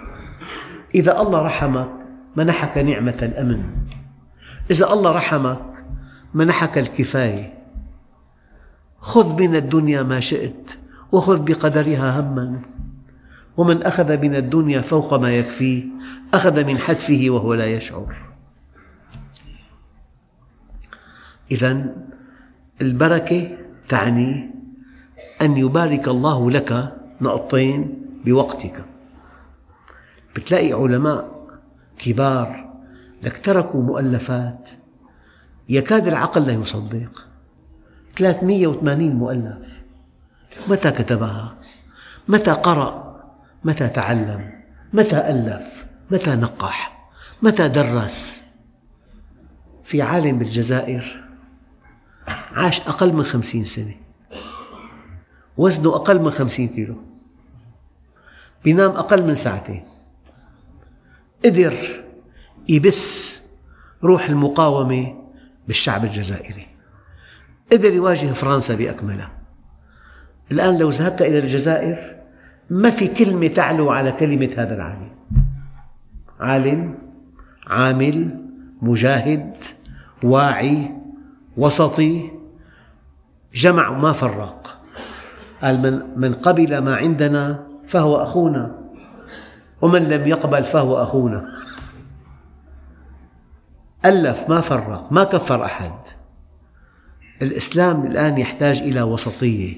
إذا 0.94 1.20
الله 1.20 1.42
رحمك 1.42 1.90
منحك 2.36 2.78
نعمة 2.78 3.18
الأمن. 3.22 3.64
إذا 4.70 4.92
الله 4.92 5.12
رحمك 5.12 5.60
منحك 6.34 6.78
الكفاية. 6.78 7.54
خذ 8.98 9.36
من 9.40 9.56
الدنيا 9.56 10.02
ما 10.02 10.20
شئت 10.20 10.78
وخذ 11.12 11.44
بقدرها 11.44 12.20
هما. 12.20 12.60
ومن 13.56 13.82
أخذ 13.82 14.16
من 14.16 14.34
الدنيا 14.34 14.80
فوق 14.80 15.14
ما 15.14 15.30
يكفيه 15.30 15.84
أخذ 16.34 16.64
من 16.64 16.78
حتفه 16.78 17.26
وهو 17.28 17.54
لا 17.54 17.66
يشعر. 17.66 18.16
إذا 21.50 21.94
البركة 22.82 23.58
تعني 23.88 24.50
أن 25.42 25.56
يبارك 25.56 26.08
الله 26.08 26.50
لك 26.50 26.96
نقطتين 27.20 28.06
بوقتك 28.24 28.84
بتلاقي 30.36 30.72
علماء 30.72 31.40
كبار 31.98 32.70
لك 33.22 33.44
تركوا 33.44 33.82
مؤلفات 33.82 34.68
يكاد 35.68 36.06
العقل 36.06 36.46
لا 36.46 36.52
يصدق 36.52 37.26
380 38.16 39.14
مؤلف 39.14 39.58
متى 40.68 40.90
كتبها؟ 40.90 41.54
متى 42.28 42.50
قرأ؟ 42.50 43.20
متى 43.64 43.88
تعلم؟ 43.88 44.52
متى 44.92 45.16
ألف؟ 45.16 45.86
متى 46.10 46.34
نقح؟ 46.34 47.08
متى 47.42 47.68
درس؟ 47.68 48.42
في 49.84 50.02
عالم 50.02 50.38
بالجزائر 50.38 51.24
عاش 52.52 52.80
أقل 52.80 53.12
من 53.12 53.24
خمسين 53.24 53.64
سنة 53.64 53.94
وزنه 55.56 55.94
أقل 55.96 56.20
من 56.20 56.30
خمسين 56.30 56.68
كيلو. 56.68 56.94
بينام 58.64 58.90
أقل 58.90 59.26
من 59.26 59.34
ساعتين. 59.34 59.84
قدر 61.44 61.74
يبث 62.68 63.40
روح 64.04 64.28
المقاومة 64.28 65.14
بالشعب 65.68 66.04
الجزائري. 66.04 66.66
قدر 67.72 67.94
يواجه 67.94 68.32
فرنسا 68.32 68.74
بأكملها. 68.74 69.30
الآن 70.52 70.78
لو 70.78 70.90
ذهبت 70.90 71.22
إلى 71.22 71.38
الجزائر 71.38 72.16
ما 72.70 72.90
في 72.90 73.08
كلمة 73.08 73.48
تعلو 73.48 73.90
على 73.90 74.12
كلمة 74.12 74.50
هذا 74.56 74.74
العالم. 74.74 75.10
عالم 76.40 76.98
عامل 77.66 78.44
مجاهد 78.82 79.56
واعي 80.24 80.90
وسطي 81.56 82.30
جمع 83.54 83.92
ما 83.98 84.12
فرق 84.12 84.79
قال 85.62 86.02
من, 86.16 86.34
قبل 86.34 86.78
ما 86.78 86.96
عندنا 86.96 87.66
فهو 87.88 88.22
أخونا 88.22 88.78
ومن 89.80 90.08
لم 90.08 90.28
يقبل 90.28 90.64
فهو 90.64 91.02
أخونا. 91.02 91.52
ألف 94.04 94.48
ما 94.48 94.60
فرق 94.60 95.12
ما 95.12 95.24
كفر 95.24 95.64
أحد. 95.64 95.92
الإسلام 97.42 98.06
الآن 98.06 98.38
يحتاج 98.38 98.80
إلى 98.80 99.02
وسطية 99.02 99.76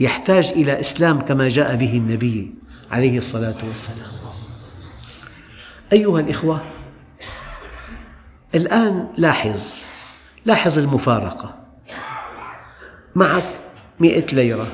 يحتاج 0.00 0.48
إلى 0.48 0.80
إسلام 0.80 1.20
كما 1.20 1.48
جاء 1.48 1.76
به 1.76 1.92
النبي 1.96 2.54
عليه 2.90 3.18
الصلاة 3.18 3.64
والسلام. 3.68 4.12
أيها 5.92 6.20
الإخوة 6.20 6.62
الآن 8.54 9.08
لاحظ 9.16 9.74
لاحظ 10.44 10.78
المفارقة. 10.78 11.54
معك 13.14 13.44
مئة 14.00 14.34
ليرة. 14.34 14.66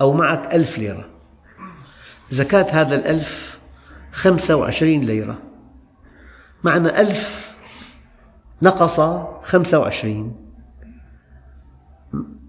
أو 0.00 0.12
معك 0.12 0.54
ألف 0.54 0.78
ليرة. 0.78 1.08
زكاة 2.30 2.66
هذا 2.80 2.94
الألف 2.94 3.58
خمسة 4.12 4.56
وعشرين 4.56 5.04
ليرة. 5.04 5.38
معنى 6.64 7.00
ألف 7.00 7.54
نقص 8.62 9.00
خمسة 9.42 9.78
وعشرين. 9.78 10.36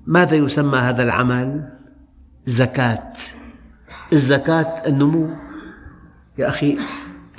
ماذا 0.05 0.35
يسمى 0.35 0.77
هذا 0.77 1.03
العمل؟ 1.03 1.69
زكاة. 2.45 3.13
الزكاة 4.13 4.87
النمو. 4.87 5.29
يا 6.37 6.47
أخي 6.47 6.77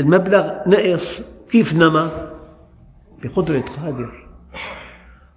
المبلغ 0.01 0.53
نقص 0.67 1.23
كيف 1.51 1.75
نما؟ 1.75 2.33
بقدرة 3.23 3.61
قادر. 3.61 4.29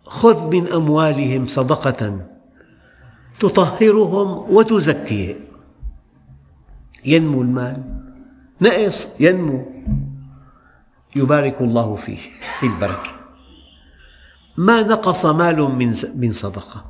خذ 0.03 0.47
من 0.47 0.67
أموالهم 0.67 1.45
صدقة. 1.45 2.27
تطهرهم 3.41 4.55
وتزكيهم 4.55 5.35
ينمو 7.05 7.41
المال. 7.41 7.83
نقص 8.61 9.07
ينمو. 9.19 9.65
يبارك 11.15 11.61
الله 11.61 11.95
فيه. 11.95 12.17
في 12.59 12.65
البركة. 12.65 13.11
ما 14.57 14.81
نقص 14.81 15.25
مال 15.25 15.61
من 16.15 16.31
صدقة. 16.31 16.85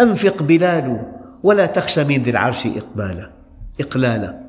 أنفق 0.00 0.42
بلال 0.42 1.12
ولا 1.42 1.66
تخشى 1.66 2.04
من 2.04 2.22
ذي 2.22 2.30
العرش 2.30 2.66
إقبالا. 2.66 3.30
إقلالا. 3.80 4.40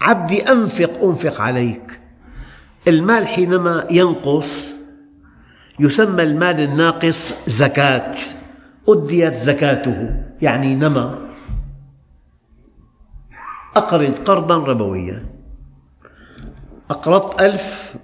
عبدي 0.00 0.50
أنفق 0.50 1.02
أنفق 1.02 1.40
عليك. 1.40 2.00
المال 2.88 3.26
حينما 3.26 3.86
ينقص 3.90 4.72
يسمى 5.80 6.22
المال 6.22 6.60
الناقص 6.60 7.34
زكاة. 7.46 8.14
أديت 8.88 9.34
زكاته 9.34 10.22
يعني 10.42 10.74
نما. 10.74 11.18
أقرض 13.76 14.14
قرضا 14.14 14.58
ربويا. 14.58 15.26
أقرضت 16.90 17.42
ألف 17.42 17.96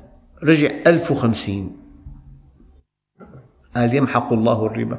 رجع 0.42 0.70
ألف 0.86 1.10
وخمسين. 1.10 1.76
قال 3.76 3.94
يمحق 3.94 4.32
الله 4.32 4.66
الربا. 4.66 4.98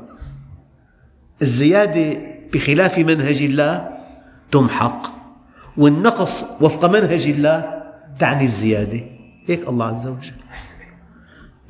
الزيادة 1.41 2.19
بخلاف 2.53 2.97
منهج 2.97 3.41
الله 3.41 3.97
تمحق 4.51 5.01
والنقص 5.77 6.61
وفق 6.61 6.85
منهج 6.85 7.27
الله 7.27 7.83
تعني 8.19 8.43
الزيادة. 8.43 9.01
هيك 9.47 9.67
الله 9.67 9.85
عز 9.85 10.07
وجل. 10.07 10.33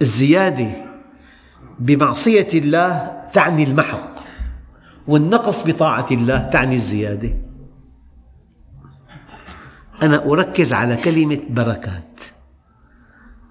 الزيادة 0.01 0.71
بمعصية 1.79 2.47
الله 2.53 3.18
تعني 3.33 3.63
المحق 3.63 4.15
والنقص 5.07 5.67
بطاعة 5.67 6.05
الله 6.11 6.37
تعني 6.37 6.75
الزيادة. 6.75 7.33
أنا 10.03 10.25
أركز 10.25 10.73
على 10.73 10.95
كلمة 10.95 11.41
بركات. 11.49 12.21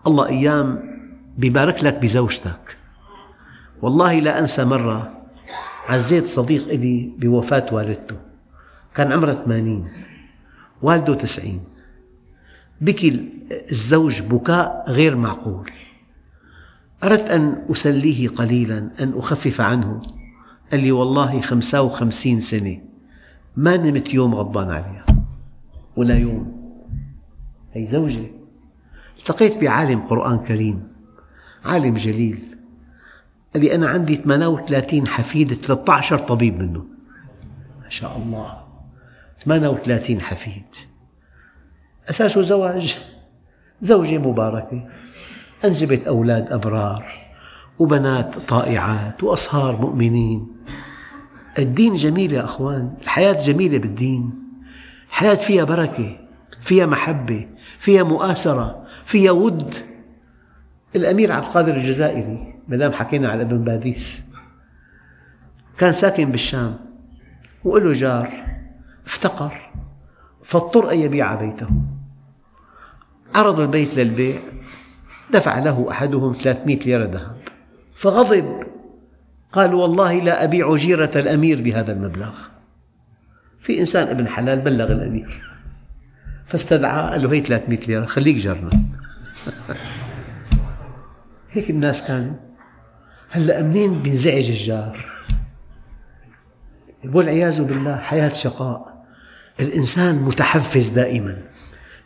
الله 0.07 0.29
أيام 0.29 0.99
ببارك 1.39 1.85
لك 1.85 1.99
بزوجتك. 1.99 2.77
والله 3.83 4.21
لا 4.21 4.39
أنسى 4.39 4.65
مرة 4.65 5.13
عزيت 5.89 6.27
صديق 6.27 6.69
لي 6.69 7.13
بوفاة 7.19 7.67
والدته 7.73 8.17
كان 8.95 9.13
عمره 9.13 9.33
80 9.33 9.91
والده 10.83 11.15
90 11.15 11.65
بكي 12.81 13.29
الزوج 13.71 14.23
بكاء 14.23 14.85
غير 14.89 15.17
معقول. 15.17 15.71
أردت 17.05 17.31
أن 17.31 17.65
أسليه 17.71 18.29
قليلا 18.29 18.79
أن 18.79 19.13
أخفف 19.17 19.61
عنه. 19.61 20.03
قال 20.71 20.81
لي 20.81 20.93
والله 20.93 21.41
خمسة 21.41 21.83
وخمسين 21.83 22.41
سنة. 22.41 22.81
ما 23.57 23.77
نمت 23.77 24.15
يوم 24.15 24.35
غضبان 24.35 24.71
عليها. 24.71 25.07
ولا 25.97 26.19
يوم. 26.19 26.59
هي 27.73 27.87
زوجة. 27.87 28.31
التقيت 29.19 29.59
بعالم 29.59 30.01
قرآن 30.01 30.39
كريم. 30.39 30.89
عالم 31.65 31.95
جليل. 31.95 32.57
قال 33.55 33.63
لي 33.63 33.75
أنا 33.75 33.89
عندي 33.89 34.17
38 34.17 35.07
حفيد 35.09 35.55
13 35.55 36.19
طبيب 36.19 36.59
منه. 36.59 36.85
ما 37.83 37.89
شاء 37.89 38.17
الله. 38.17 38.63
38 39.45 40.21
حفيد. 40.21 40.65
أساسه 42.11 42.43
زواج. 42.43 42.99
زوجة 43.81 44.19
مباركة. 44.19 44.89
أنجبت 45.65 46.07
أولاد 46.07 46.53
أبرار 46.53 47.13
وبنات 47.79 48.39
طائعات 48.39 49.23
وأصهار 49.23 49.77
مؤمنين. 49.77 50.47
الدين 51.59 51.97
جميل 51.97 52.33
يا 52.33 52.45
أخوان 52.45 52.95
الحياة 53.03 53.33
جميلة 53.33 53.79
بالدين. 53.79 54.33
الحياة 55.09 55.35
فيها 55.35 55.65
بركة 55.65 56.17
فيها 56.63 56.87
محبة 56.87 57.49
فيها 57.79 58.03
مؤاسرة 58.03 58.85
فيها 59.05 59.31
ود. 59.31 59.75
الأمير 60.97 61.33
عبد 61.33 61.45
القادر 61.45 61.77
الجزائري 61.77 62.55
ما 62.69 62.77
دام 62.77 62.93
حكينا 62.93 63.29
على 63.29 63.43
ابن 63.43 63.65
باديس 63.65 64.23
كان 65.79 65.93
ساكن 65.93 66.31
بالشام 66.31 66.77
وله 67.65 67.93
جار 67.93 68.47
افتقر 69.07 69.71
فاضطر 70.43 70.93
أن 70.93 70.99
يبيع 70.99 71.35
بيته. 71.35 71.69
عرض 73.35 73.61
البيت 73.61 73.97
للبيع. 73.97 74.39
دفع 75.33 75.59
له 75.59 75.87
أحدهم 75.91 76.33
300 76.33 76.79
ليرة 76.79 77.05
ذهب. 77.05 77.37
فغضب. 77.95 78.63
قال 79.53 79.75
والله 79.75 80.21
لا 80.21 80.45
أبيع 80.45 80.75
جيرة 80.75 81.11
الأمير 81.17 81.63
بهذا 81.63 81.93
المبلغ. 81.93 82.33
في 83.61 83.81
إنسان 83.81 84.09
ابن 84.09 84.29
حلال 84.29 84.61
بلغ 84.61 84.93
الأمير. 84.93 85.43
فاستدعى 86.47 87.11
قال 87.11 87.23
له 87.23 87.33
هي 87.33 87.41
300 87.41 87.79
ليرة 87.79 88.05
خليك 88.05 88.37
جرنا. 88.37 88.71
هيك 91.53 91.71
الناس 91.71 92.03
كانوا 92.03 92.35
هلا 93.31 93.63
منين 93.63 94.03
بينزعج 94.03 94.51
الجار؟ 94.51 95.07
والعياذ 97.05 97.63
بالله 97.63 97.97
حياة 97.97 98.33
شقاء. 98.33 99.05
الإنسان 99.61 100.15
متحفز 100.15 100.89
دائما. 100.89 101.39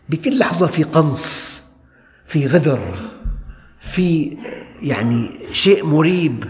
بكل 0.08 0.38
لحظة 0.38 0.66
في 0.66 0.82
قنص 0.82 1.64
في 2.26 2.46
غدر. 2.46 3.11
في 3.82 4.36
يعني 4.82 5.30
شيء 5.52 5.86
مريب. 5.86 6.44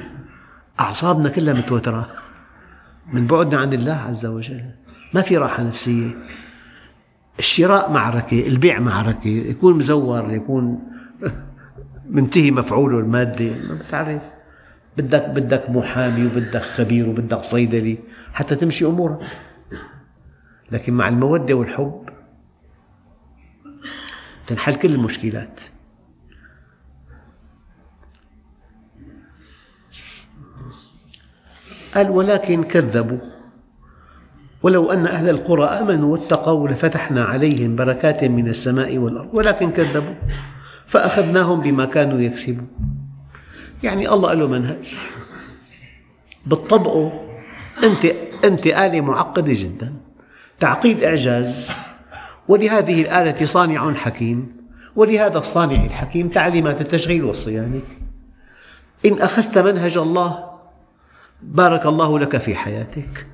أعصابنا 0.81 1.29
كلها 1.29 1.55
متوترة. 1.55 2.09
من 3.13 3.27
بعدنا 3.27 3.61
عن 3.61 3.73
الله 3.73 3.93
عز 3.93 4.27
وجل. 4.27 4.65
ما 5.15 5.23
في 5.23 5.37
راحة 5.37 5.63
نفسية. 5.63 6.11
الشراء 7.39 7.93
معركة 7.93 8.47
البيع 8.47 8.81
معركة 8.81 9.29
يكون 9.29 9.79
مزور 9.79 10.31
يكون 10.33 10.79
منتهي 12.11 12.51
مفعوله 12.51 12.99
المادي 12.99 13.51
ما 13.51 13.75
بتعرف. 13.75 14.23
بدك 14.97 15.29
بدك 15.29 15.71
محامي 15.71 16.27
وبدك 16.27 16.63
خبير 16.63 17.09
وبدك 17.09 17.43
صيدلي 17.43 17.99
حتى 18.33 18.55
تمشي 18.55 18.85
أمورك. 18.85 19.19
لكن 20.71 20.95
مع 20.95 21.09
المودة 21.09 21.55
والحب 21.55 22.09
تنحل 24.47 24.75
كل 24.75 24.95
المشكلات. 24.95 25.61
قال 31.95 32.11
ولكن 32.11 32.63
كذبوا. 32.63 33.19
ولو 34.63 34.93
أن 34.93 35.07
أهل 35.07 35.29
القرى 35.29 35.65
آمنوا 35.65 36.13
واتقوا 36.13 36.69
لفتحنا 36.69 37.25
عليهم 37.25 37.77
بركات 37.77 38.25
من 38.25 38.49
السماء 38.49 38.99
والأرض 38.99 39.29
ولكن 39.33 39.71
كذبوا. 39.71 40.15
فأخذناهم 40.87 41.61
بما 41.61 41.85
كانوا 41.85 42.21
يكسبون. 42.21 42.69
يعني 43.83 44.09
الله 44.09 44.33
له 44.33 44.49
منهج. 44.49 44.95
بتطبقه 46.47 47.13
أنت 47.85 48.05
أنت 48.45 48.67
آلة 48.67 49.01
معقدة 49.01 49.53
جدا. 49.53 49.93
تعقيد 50.61 51.05
إعجاز. 51.05 51.71
ولهذه 52.49 53.03
الآلة 53.03 53.47
صانع 53.47 53.95
حكيم. 53.95 54.57
ولهذا 54.97 55.39
الصانع 55.39 55.85
الحكيم 55.85 56.29
تعليمات 56.29 56.81
التشغيل 56.81 57.25
والصيانة. 57.25 57.81
إن 59.07 59.23
أخذت 59.23 59.59
منهج 59.59 59.97
الله 59.97 60.52
بارك 61.43 61.87
الله 61.87 62.19
لك 62.19 62.37
في 62.37 62.55
حياتك. 62.55 63.27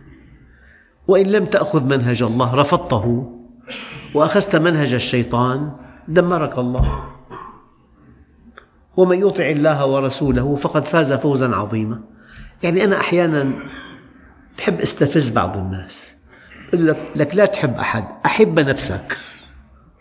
وإن 1.08 1.26
لم 1.26 1.44
تأخذ 1.44 1.84
منهج 1.84 2.22
الله 2.22 2.54
رفضته 2.54 3.34
وأخذت 4.14 4.56
منهج 4.56 4.92
الشيطان 4.92 5.72
دمرك 6.08 6.58
الله. 6.58 7.04
ومن 8.96 9.18
يطع 9.18 9.44
الله 9.44 9.86
ورسوله 9.86 10.56
فقد 10.56 10.84
فاز 10.84 11.12
فوزا 11.12 11.54
عظيما. 11.54 12.00
يعني 12.62 12.84
أنا 12.84 13.00
أحيانا 13.00 13.52
بحب 14.58 14.80
استفز 14.80 15.30
بعض 15.30 15.56
الناس. 15.56 16.14
يقول 16.72 16.86
لك, 16.86 17.12
لك 17.16 17.34
لا 17.34 17.46
تحب 17.46 17.74
أحد 17.74 18.04
أحب 18.26 18.60
نفسك 18.60 19.18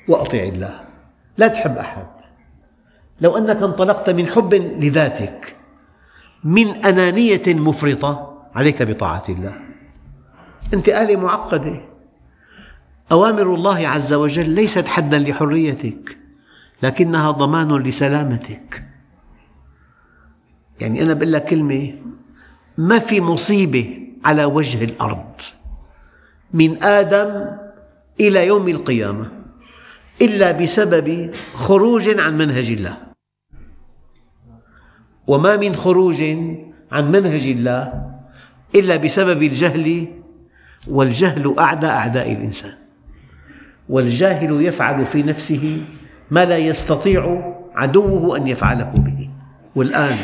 وأطع 0.08 0.40
الله. 0.40 0.82
لا 1.38 1.48
تحب 1.48 1.78
أحد. 1.78 2.08
لو 3.22 3.38
أنك 3.38 3.64
انطلقت 3.64 4.10
من 4.10 4.28
حب 4.28 4.54
لذاتك 4.54 5.57
من 6.44 6.68
أنانية 6.68 7.42
مفرطة 7.48 8.44
عليك 8.56 8.84
بطاعة 8.84 9.24
الله. 9.30 9.54
أنت 10.74 10.90
آلة 10.90 11.16
معقدة. 11.16 11.82
أوامر 13.12 13.54
الله 13.54 13.88
عز 13.88 14.14
وجل 14.14 14.50
ليست 14.50 14.88
حدا 14.88 15.20
لحريتك 15.20 16.18
لكنها 16.84 17.32
ضمان 17.32 17.78
لسلامتك. 17.78 18.84
يعني 20.80 21.02
أنا 21.02 21.14
بقول 21.14 21.34
لك 21.34 21.46
كلمة 21.46 21.94
ما 22.78 23.00
في 23.00 23.22
مصيبة 23.22 24.08
على 24.26 24.46
وجه 24.46 24.84
الأرض 24.84 25.42
من 26.54 26.84
آدم 26.84 27.46
إلى 28.20 28.48
يوم 28.48 28.68
القيامة 28.68 29.32
إلا 30.22 30.52
بسبب 30.52 31.32
خروج 31.54 32.20
عن 32.20 32.38
منهج 32.38 32.70
الله. 32.70 33.07
وما 35.28 35.58
من 35.58 35.76
خروج 35.76 36.22
عن 36.92 37.12
منهج 37.12 37.46
الله 37.46 38.12
إلا 38.76 38.96
بسبب 38.96 39.44
الجهل 39.44 40.08
والجهل 40.88 41.56
أعدى 41.60 41.88
أعداء 41.88 42.32
الإنسان. 42.32 42.74
والجاهل 43.90 44.62
يفعل 44.62 45.06
في 45.06 45.24
نفسه 45.24 45.84
ما 46.32 46.46
لا 46.46 46.58
يستطيع 46.58 47.54
عدوه 47.76 48.38
أن 48.38 48.48
يفعله 48.48 48.92
به. 48.96 49.30
والآن 49.76 50.18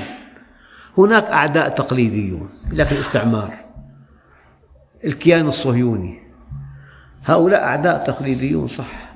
هناك 0.98 1.24
أعداء 1.24 1.70
تقليديون 1.70 2.50
لكن 2.72 2.96
الاستعمار 2.96 3.54
الكيان 5.06 5.48
الصهيوني. 5.48 6.20
هؤلاء 7.26 7.64
أعداء 7.64 8.06
تقليديون 8.06 8.68
صح 8.68 9.14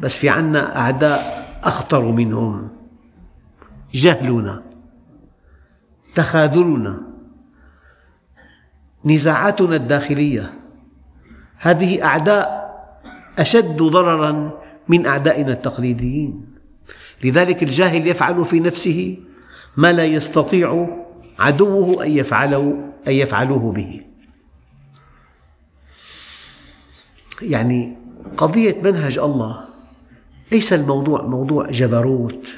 بس 0.00 0.16
في 0.16 0.28
عنا 0.28 0.78
أعداء 0.78 1.46
أخطر 1.64 2.04
منهم. 2.04 2.68
جهلنا. 3.94 4.69
تخاذلنا. 6.14 7.00
نزاعاتنا 9.04 9.76
الداخلية. 9.76 10.54
هذه 11.58 12.04
أعداء 12.04 12.70
أشد 13.38 13.76
ضررا 13.76 14.60
من 14.88 15.06
أعدائنا 15.06 15.52
التقليديين. 15.52 16.46
لذلك 17.24 17.62
الجاهل 17.62 18.06
يفعل 18.06 18.44
في 18.44 18.60
نفسه 18.60 19.16
ما 19.76 19.92
لا 19.92 20.04
يستطيع 20.04 20.88
عدوه 21.38 22.04
أن 22.04 22.10
يفعله 22.10 22.92
أن 23.08 23.12
يفعلوه 23.12 23.72
به. 23.72 24.00
يعني 27.42 27.96
قضية 28.36 28.82
منهج 28.82 29.18
الله 29.18 29.64
ليس 30.52 30.72
الموضوع 30.72 31.22
موضوع 31.22 31.66
جبروت. 31.70 32.54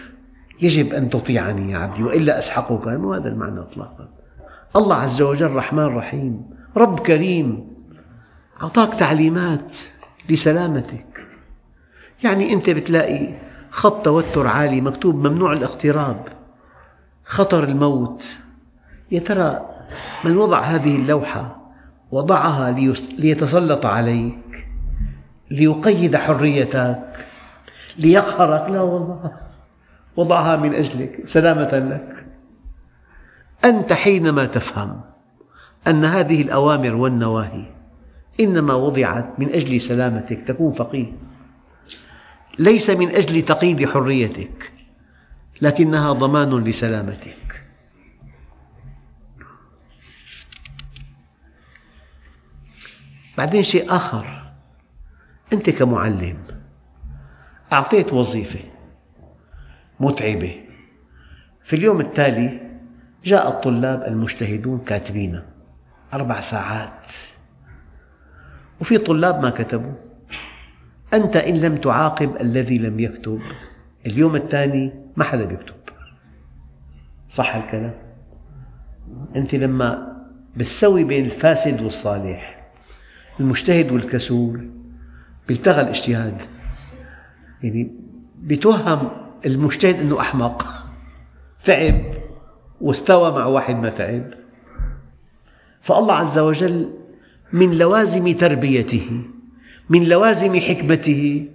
يجب 0.62 0.92
أن 0.92 1.10
تطيعني 1.10 1.72
يا 1.72 1.78
عبدي 1.78 2.02
وإلا 2.02 2.38
أسحقك. 2.38 2.88
مو 2.88 3.14
هذا 3.14 3.28
المعنى 3.28 3.60
إطلاقا. 3.60 4.08
الله 4.76 4.96
عز 4.96 5.22
وجل 5.22 5.54
رحمن 5.54 5.84
رحيم 5.96 6.42
رب 6.76 6.98
كريم 6.98 7.72
أعطاك 8.62 8.94
تعليمات 8.94 9.72
لسلامتك. 10.30 11.26
يعني 12.24 12.52
أنت 12.52 12.70
بتلاقي 12.70 13.28
خط 13.70 14.04
توتر 14.04 14.46
عالي 14.46 14.80
مكتوب 14.80 15.26
ممنوع 15.26 15.52
الاقتراب 15.52 16.28
خطر 17.24 17.64
الموت. 17.64 18.24
يا 19.12 19.20
ترى 19.20 19.68
من 20.24 20.36
وضع 20.36 20.60
هذه 20.60 20.96
اللوحة 20.96 21.62
وضعها 22.10 22.70
ليتسلط 23.18 23.86
عليك 23.86 24.68
ليقيد 25.50 26.16
حريتك 26.16 27.26
ليقهرك؟ 27.98 28.70
لا 28.70 28.80
والله. 28.80 29.32
وضعها 30.16 30.56
من 30.56 30.74
أجلك 30.74 31.26
سلامة 31.26 31.78
لك. 31.78 32.26
أنت 33.64 33.92
حينما 33.92 34.44
تفهم 34.44 35.00
أن 35.88 36.04
هذه 36.04 36.42
الأوامر 36.42 36.94
والنواهي 36.94 37.64
إنما 38.40 38.74
وضعت 38.74 39.40
من 39.40 39.48
أجل 39.48 39.80
سلامتك 39.80 40.44
تكون 40.46 40.72
فقيه 40.72 41.12
ليس 42.58 42.90
من 42.90 43.14
أجل 43.14 43.42
تقييد 43.42 43.88
حريتك 43.88 44.72
لكنها 45.62 46.12
ضمان 46.12 46.64
لسلامتك. 46.64 47.62
بعدين 53.38 53.64
شيء 53.64 53.96
آخر 53.96 54.52
أنت 55.52 55.70
كمعلم 55.70 56.38
أعطيت 57.72 58.12
وظيفة. 58.12 58.71
متعبة. 60.02 60.54
في 61.64 61.76
اليوم 61.76 62.00
التالي 62.00 62.60
جاء 63.24 63.48
الطلاب 63.48 64.02
المجتهدون 64.02 64.78
كاتبين 64.78 65.42
أربع 66.14 66.40
ساعات. 66.40 67.06
وفي 68.80 68.98
طلاب 68.98 69.42
ما 69.42 69.50
كتبوا 69.50 69.92
أنت 71.14 71.36
إن 71.36 71.54
لم 71.54 71.76
تعاقب 71.76 72.40
الذي 72.40 72.78
لم 72.78 73.00
يكتب 73.00 73.40
اليوم 74.06 74.36
الثاني 74.36 74.92
ما 75.16 75.24
حدا 75.24 75.44
بيكتب. 75.44 75.74
صح 77.28 77.54
الكلام؟ 77.54 77.94
أنت 79.36 79.54
لما 79.54 80.16
بتسوي 80.56 81.04
بين 81.04 81.24
الفاسد 81.24 81.82
والصالح 81.82 82.70
المجتهد 83.40 83.92
والكسول 83.92 84.70
بيلتغى 85.48 85.80
الاجتهاد. 85.80 86.42
يعني 87.62 87.92
بتوهم 88.42 89.21
المجتهد 89.46 90.00
أنه 90.00 90.20
أحمق. 90.20 90.86
تعب 91.64 92.02
واستوى 92.80 93.30
مع 93.30 93.46
واحد 93.46 93.76
ما 93.76 93.88
تعب 93.88 94.24
فالله 95.82 96.14
عز 96.14 96.38
وجل 96.38 96.90
من 97.52 97.78
لوازم 97.78 98.32
تربيته 98.32 99.22
من 99.90 100.04
لوازم 100.04 100.60
حكمته 100.60 101.48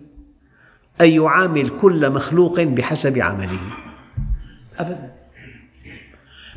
أن 1.01 1.09
يعامل 1.09 1.69
كل 1.69 2.09
مخلوق 2.09 2.61
بحسب 2.61 3.17
عمله. 3.17 3.59
أبدا. 4.79 5.13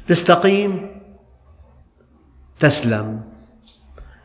تستقيم 0.06 1.00
تسلم. 2.58 3.20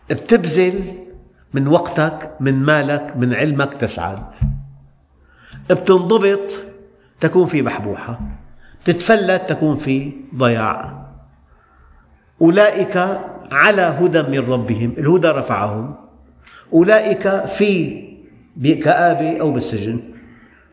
بتبذل 0.10 1.06
من 1.54 1.68
وقتك 1.68 2.36
من 2.40 2.54
مالك 2.54 3.18
من 3.18 3.34
علمك 3.34 3.74
تسعد. 3.74 4.26
بتنضبط 5.70 6.75
تكون 7.20 7.46
في 7.46 7.62
بحبوحة 7.62 8.20
تتفلت 8.86 9.50
تكون 9.50 9.78
في 9.78 10.14
ضياع. 10.36 11.06
أولئك 12.42 12.98
على 13.52 13.82
هدى 13.82 14.22
من 14.22 14.52
ربهم 14.52 14.92
الهدى 14.98 15.28
رفعهم. 15.28 15.96
أولئك 16.74 17.46
في 17.46 18.06
كآبة 18.84 19.42
أو 19.42 19.52
بالسجن 19.52 20.00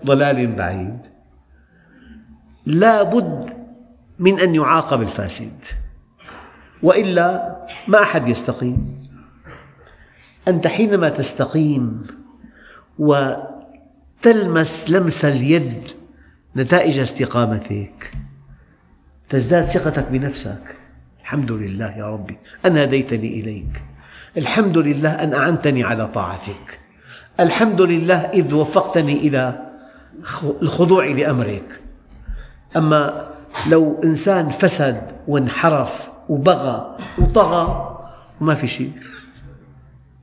ضلال 0.06 0.46
بعيد. 0.46 0.98
لا 2.66 3.02
بد 3.02 3.50
من 4.18 4.40
أن 4.40 4.54
يعاقب 4.54 5.02
الفاسد 5.02 5.52
وإلا 6.82 7.56
ما 7.88 8.02
أحد 8.02 8.28
يستقيم. 8.28 9.08
أنت 10.48 10.66
حينما 10.66 11.08
تستقيم 11.08 12.02
وتلمس 12.98 14.90
لمس 14.90 15.24
اليد 15.24 16.01
نتائج 16.56 16.98
استقامتك. 16.98 18.12
تزداد 19.28 19.64
ثقتك 19.64 20.08
بنفسك. 20.08 20.76
الحمد 21.20 21.52
لله 21.52 21.96
يا 21.96 22.06
ربي 22.06 22.38
أن 22.66 22.78
هديتني 22.78 23.40
إليك. 23.40 23.82
الحمد 24.36 24.78
لله 24.78 25.10
أن 25.10 25.34
أعنتني 25.34 25.84
على 25.84 26.08
طاعتك. 26.08 26.80
الحمد 27.40 27.80
لله 27.80 28.16
إذ 28.16 28.54
وفقتني 28.54 29.12
إلى 29.12 29.72
الخضوع 30.62 31.06
لأمرك. 31.06 31.80
أما 32.76 33.30
لو 33.68 34.00
إنسان 34.04 34.48
فسد 34.48 35.02
وانحرف 35.28 36.10
وبغى 36.28 36.98
وطغى 37.18 37.88
وما 38.40 38.54
في 38.54 38.66
شيء. 38.66 38.92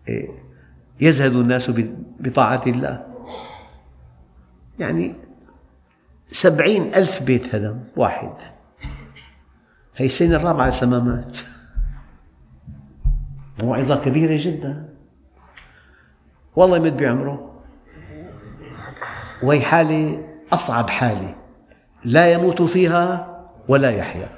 إيه، 0.07 0.29
يزهد 1.01 1.35
الناس 1.35 1.71
بطاعة 2.19 2.61
الله. 2.67 3.05
يعني 4.79 5.15
سبعين 6.31 6.95
ألف 6.95 7.23
بيت 7.23 7.55
هدم 7.55 7.79
واحد. 7.97 8.33
هي 9.95 10.05
السنة 10.05 10.35
الرابعة 10.35 10.69
سمامات. 10.69 11.37
موعظة 13.59 14.03
كبيرة 14.03 14.37
جدا. 14.39 14.89
والله 16.55 16.77
يمد 16.77 16.97
بعمره. 16.97 17.63
وهي 19.43 19.61
حالة 19.61 20.27
أصعب 20.53 20.89
حالة. 20.89 21.35
لا 22.05 22.33
يموت 22.33 22.61
فيها 22.61 23.39
ولا 23.67 23.91
يحيا. 23.91 24.29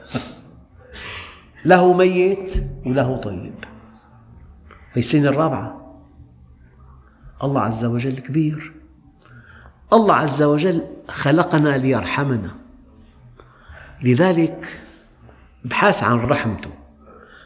له 1.65 1.93
ميت 1.93 2.63
وله 2.86 3.17
طيب. 3.17 3.54
هي 4.93 4.99
السنة 4.99 5.30
الرابعة. 5.30 5.97
الله 7.43 7.62
عز 7.62 7.86
وجل 7.86 8.19
كبير. 8.19 8.81
الله 9.93 10.15
عز 10.15 10.43
وجل 10.43 10.82
خلقنا 11.08 11.77
ليرحمنا. 11.77 12.51
لذلك 14.04 14.82
ابحث 15.65 16.04
عن 16.04 16.19
رحمته 16.19 16.71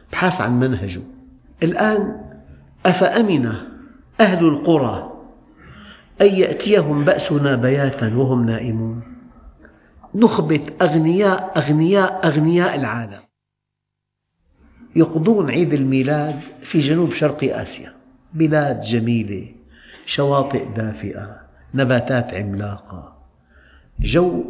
ابحث 0.10 0.42
عن 0.42 0.60
منهجه. 0.60 1.02
الآن 1.64 2.22
أفأمن 2.86 3.54
أهل 4.20 4.46
القرى 4.46 5.12
أن 6.22 6.28
يأتيهم 6.28 7.06
بأسنا 7.06 7.56
بياتا 7.56 8.16
وهم 8.16 8.46
نائمون؟ 8.46 9.04
نخبة 10.16 10.66
أغنياء 10.82 11.54
أغنياء 11.58 12.28
أغنياء 12.28 12.76
العالم. 12.76 13.22
يقضون 14.96 15.52
عيد 15.52 15.74
الميلاد 15.74 16.40
في 16.62 16.80
جنوب 16.80 17.14
شرق 17.14 17.58
آسيا. 17.58 17.94
بلاد 18.34 18.82
جميلة 18.82 19.52
شواطئ 20.06 20.66
دافئة. 20.76 21.45
نباتات 21.76 22.34
عملاقة. 22.34 23.16
جو 24.00 24.44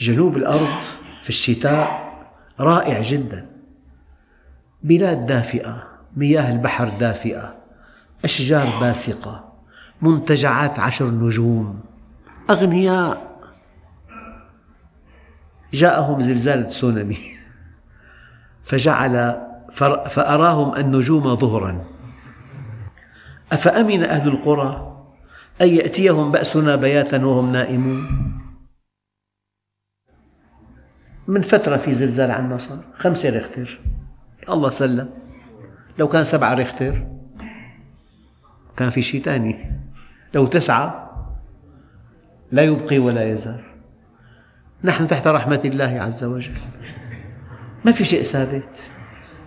جنوب 0.00 0.36
الأرض 0.36 0.68
في 1.22 1.28
الشتاء 1.28 2.14
رائع 2.60 3.02
جدا. 3.02 3.46
بلاد 4.82 5.26
دافئة 5.26 5.88
مياه 6.16 6.52
البحر 6.52 6.88
دافئة 6.88 7.54
أشجار 8.24 8.66
باسقة 8.80 9.52
منتجعات 10.02 10.78
عشر 10.78 11.10
نجوم 11.10 11.80
أغنياء. 12.50 13.34
جاءهم 15.72 16.22
زلزال 16.22 16.66
تسونامي. 16.66 17.18
فجعل 18.64 19.42
فأراهم 20.08 20.76
النجوم 20.76 21.36
ظهرا. 21.36 21.84
أفأمن 23.52 24.04
أهل 24.04 24.28
القرى؟ 24.28 24.93
أن 25.60 25.68
يأتيهم 25.68 26.32
بأسنا 26.32 26.76
بياتا 26.76 27.24
وهم 27.24 27.52
نائمون. 27.52 28.08
من 31.28 31.42
فترة 31.42 31.76
في 31.76 31.94
زلزال 31.94 32.30
عنا 32.30 32.58
صار 32.58 32.84
خمسة 32.94 33.30
ريختر 33.30 33.80
الله 34.48 34.70
سلم. 34.70 35.10
لو 35.98 36.08
كان 36.08 36.24
سبعة 36.24 36.54
ريختر 36.54 37.06
كان 38.76 38.90
في 38.90 39.02
شيء 39.02 39.22
ثاني 39.22 39.70
لو 40.34 40.46
تسعة 40.46 41.10
لا 42.52 42.62
يبقي 42.62 42.98
ولا 42.98 43.30
يزال. 43.32 43.64
نحن 44.84 45.06
تحت 45.06 45.26
رحمة 45.26 45.60
الله 45.64 46.00
عز 46.00 46.24
وجل. 46.24 46.56
ما 47.84 47.92
في 47.92 48.04
شيء 48.04 48.22
ثابت. 48.22 48.86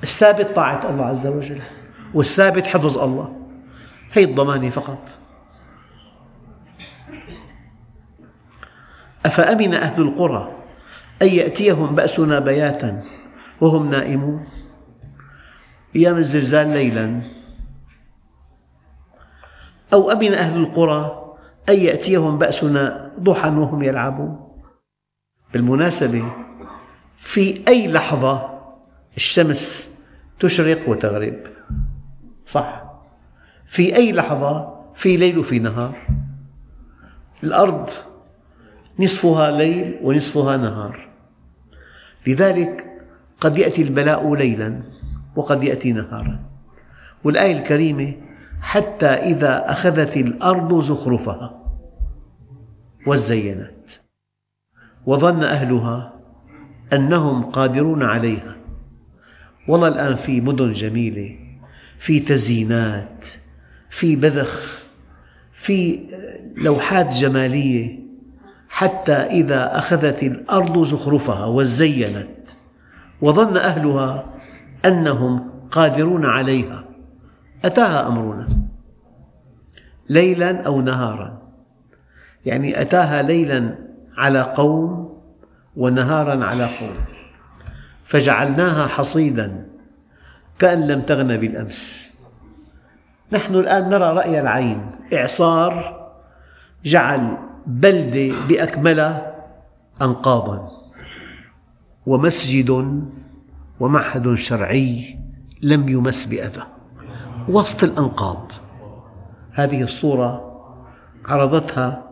الثابت 0.04 0.46
طاعة 0.46 0.90
الله 0.90 1.06
عز 1.06 1.28
وجل 1.28 1.62
والثابت 2.14 2.68
حفظ 2.68 2.98
الله. 2.98 3.50
هي 4.14 4.24
الضمانة 4.24 4.70
فقط. 4.70 5.20
أفأمن 9.28 9.74
أهل 9.74 10.02
القرى 10.02 10.52
أن 11.22 11.28
يأتيهم 11.28 11.96
بأسنا 11.96 12.40
بياتا 12.40 13.04
وهم 13.62 13.90
نائمون؟ 13.90 14.48
أيام 15.96 16.18
الزلزال 16.18 16.68
ليلا. 16.68 17.22
أو 19.94 20.12
أمن 20.12 20.34
أهل 20.34 20.60
القرى 20.60 21.34
أن 21.70 21.76
يأتيهم 21.76 22.38
بأسنا 22.38 23.12
ضحى 23.20 23.50
وهم 23.50 23.84
يلعبون؟ 23.84 24.48
بالمناسبة 25.54 26.34
في 27.18 27.64
أي 27.68 27.88
لحظة 27.88 28.60
الشمس 29.18 29.90
تشرق 30.40 30.90
وتغرب؟ 30.90 31.38
صح. 32.46 32.84
في 33.66 33.96
أي 33.96 34.12
لحظة 34.12 34.78
في 34.96 35.18
ليل 35.18 35.38
وفي 35.38 35.60
نهار؟ 35.60 36.08
الأرض 37.44 37.90
نصفها 39.00 39.52
ليل 39.52 40.00
ونصفها 40.04 40.58
نهار. 40.58 41.10
لذلك 42.28 42.86
قد 43.42 43.58
يأتي 43.58 43.82
البلاء 43.82 44.36
ليلا 44.36 44.82
وقد 45.36 45.64
يأتي 45.64 45.92
نهارا. 45.92 46.40
والآية 47.24 47.60
الكريمة 47.60 48.14
حتى 48.62 49.06
إذا 49.06 49.72
أخذت 49.72 50.18
الأرض 50.18 50.82
زخرفها 50.82 51.64
وزينت. 53.08 53.90
وظن 55.06 55.44
أهلها 55.44 56.14
أنهم 56.94 57.44
قادرون 57.44 58.04
عليها. 58.04 58.56
والله 59.68 59.88
الآن 59.88 60.16
في 60.16 60.42
مدن 60.42 60.72
جميلة 60.72 61.40
في 62.00 62.20
تزيينات 62.20 63.26
في 63.90 64.16
بذخ 64.16 64.82
في 65.52 66.00
لوحات 66.58 67.14
جمالية. 67.14 68.07
حتى 68.70 69.14
إذا 69.14 69.78
أخذت 69.78 70.24
الأرض 70.24 70.84
زخرفها 70.84 71.46
وزينت 71.46 72.50
وظن 73.22 73.58
أهلها 73.58 74.26
أنهم 74.86 75.50
قادرون 75.72 76.26
عليها. 76.26 76.84
أتاها 77.66 78.08
أمرنا 78.08 78.48
ليلا 80.10 80.62
أو 80.66 80.82
نهارا. 80.82 81.42
يعني 82.46 82.82
أتاها 82.82 83.22
ليلا 83.22 83.76
على 84.18 84.42
قوم 84.42 85.20
ونهارا 85.76 86.46
على 86.46 86.64
قوم. 86.64 86.96
فجعلناها 88.06 88.88
حصيدا 88.88 89.66
كأن 90.60 90.88
لم 90.88 91.02
تغن 91.02 91.38
بالأمس. 91.38 92.14
نحن 93.32 93.56
الآن 93.56 93.90
نرى 93.90 94.14
رأي 94.14 94.40
العين. 94.42 94.92
إعصار 95.14 95.98
جعل 96.86 97.38
بلدة 97.68 98.36
بأكملها 98.50 99.36
أنقاضا 100.02 100.72
ومسجد 102.06 103.02
ومعهد 103.80 104.36
شرعي 104.36 105.20
لم 105.62 105.90
يمس 105.90 106.26
بأذى. 106.26 106.64
وسط 107.50 107.84
الأنقاض. 107.84 108.52
هذه 109.52 109.82
الصورة 109.82 110.44
عرضتها 111.26 112.04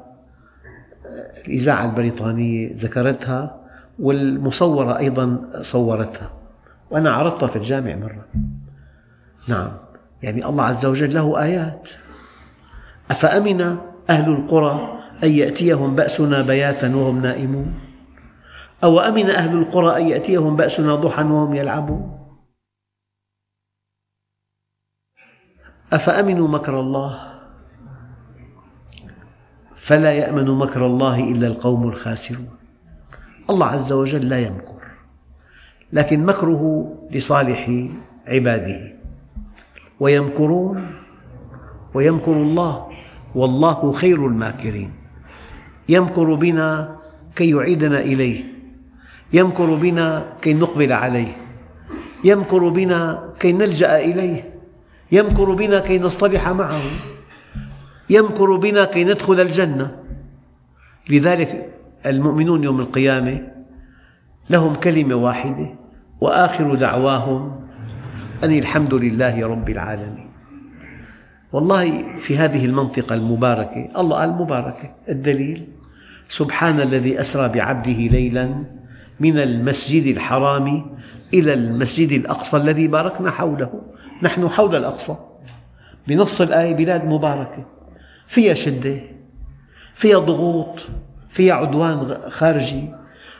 الإذاعة 1.47 1.85
البريطانية 1.85 2.71
ذكرتها 2.73 3.55
والمصورة 3.99 4.97
أيضا 4.97 5.41
صورتها. 5.61 6.29
وأنا 6.91 7.11
عرضتها 7.11 7.47
في 7.47 7.55
الجامع 7.55 7.95
مرة. 7.95 8.25
نعم. 9.47 9.71
يعني 10.23 10.45
الله 10.45 10.63
عز 10.63 10.85
وجل 10.85 11.13
له 11.13 11.43
آيات. 11.43 11.89
أفأمن 13.11 13.77
أهل 14.09 14.31
القرى 14.31 14.94
أن 15.23 15.31
يأتيهم 15.31 15.95
بأسنا 15.95 16.41
بياتا 16.41 16.95
وهم 16.95 17.21
نائمون؟ 17.21 17.73
أو 18.83 18.99
أمن 18.99 19.29
أهل 19.29 19.57
القرى 19.57 20.01
أن 20.01 20.07
يأتيهم 20.07 20.55
بأسنا 20.55 20.95
ضحى 20.95 21.23
وهم 21.23 21.55
يلعبون؟ 21.55 22.19
أفأمنوا 25.93 26.47
مكر 26.47 26.79
الله؟ 26.79 27.35
فلا 29.75 30.13
يأمن 30.13 30.57
مكر 30.57 30.85
الله 30.85 31.23
إلا 31.31 31.47
القوم 31.47 31.89
الخاسرون. 31.89 32.49
الله 33.49 33.67
عز 33.67 33.91
وجل 33.91 34.29
لا 34.29 34.39
يمكر 34.39 34.81
لكن 35.93 36.25
مكره 36.25 36.93
لصالح 37.11 37.87
عباده. 38.27 38.95
ويمكرون 39.99 40.91
ويمكر 41.93 42.33
الله 42.33 42.89
والله 43.35 43.91
خير 43.91 44.27
الماكرين. 44.27 45.04
يمكر 45.89 46.33
بنا 46.33 46.95
كي 47.35 47.49
يعيدنا 47.49 47.99
إليه. 47.99 48.43
يمكر 49.33 49.75
بنا 49.75 50.25
كي 50.41 50.53
نقبل 50.53 50.93
عليه. 50.93 51.37
يمكر 52.23 52.69
بنا 52.69 53.29
كي 53.39 53.51
نلجأ 53.51 53.99
إليه. 53.99 54.53
يمكر 55.11 55.53
بنا 55.53 55.79
كي 55.79 55.99
نصطلح 55.99 56.49
معه. 56.49 56.81
يمكر 58.09 58.55
بنا 58.55 58.85
كي 58.85 59.03
ندخل 59.03 59.39
الجنة. 59.39 59.91
لذلك 61.09 61.69
المؤمنون 62.05 62.63
يوم 62.63 62.79
القيامة 62.79 63.47
لهم 64.49 64.75
كلمة 64.75 65.15
واحدة 65.15 65.69
وآخر 66.21 66.75
دعواهم 66.75 67.59
أن 68.43 68.51
الحمد 68.51 68.93
لله 68.93 69.47
رب 69.47 69.69
العالمين. 69.69 70.29
والله 71.53 72.17
في 72.19 72.37
هذه 72.37 72.65
المنطقة 72.65 73.15
المباركة 73.15 73.89
الله 73.97 74.17
قال 74.17 74.29
مباركة 74.29 74.95
الدليل 75.09 75.67
سبحان 76.29 76.81
الذي 76.81 77.21
أسرى 77.21 77.49
بعبده 77.49 77.91
ليلا 77.91 78.63
من 79.19 79.39
المسجد 79.39 80.05
الحرام 80.05 80.97
إلى 81.33 81.53
المسجد 81.53 82.11
الأقصى 82.11 82.57
الذي 82.57 82.87
باركنا 82.87 83.31
حوله. 83.31 83.81
نحن 84.21 84.49
حول 84.49 84.75
الأقصى 84.75 85.17
بنص 86.07 86.41
الآية 86.41 86.73
بلاد 86.73 87.05
مباركة. 87.05 87.65
فيها 88.27 88.53
شدة 88.53 89.01
فيها 89.95 90.19
ضغوط 90.19 90.87
فيها 91.29 91.53
عدوان 91.53 92.17
خارجي 92.27 92.89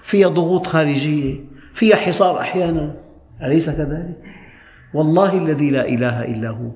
فيها 0.04 0.28
ضغوط 0.28 0.68
خارجية 0.68 1.36
فيها 1.74 1.96
حصار 1.96 2.40
أحيانا. 2.40 2.96
أليس 3.44 3.70
كذلك؟ 3.70 4.22
والله 4.94 5.38
الذي 5.38 5.72
لا 5.72 5.88
إله 5.88 6.26
إلا 6.26 6.50
هو. 6.50 6.72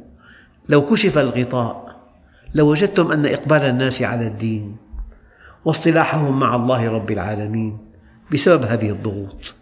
لو 0.70 0.86
كشف 0.86 1.18
الغطاء 1.18 2.00
لوجدتم 2.54 3.12
أن 3.12 3.26
إقبال 3.26 3.62
الناس 3.62 4.02
على 4.02 4.28
الدين. 4.28 4.89
واصطلاحهم 5.66 6.40
مع 6.40 6.56
الله 6.56 6.90
رب 6.90 7.12
العالمين 7.12 7.78
بسبب 8.34 8.64
هذه 8.64 8.90
الضغوط. 8.90 9.54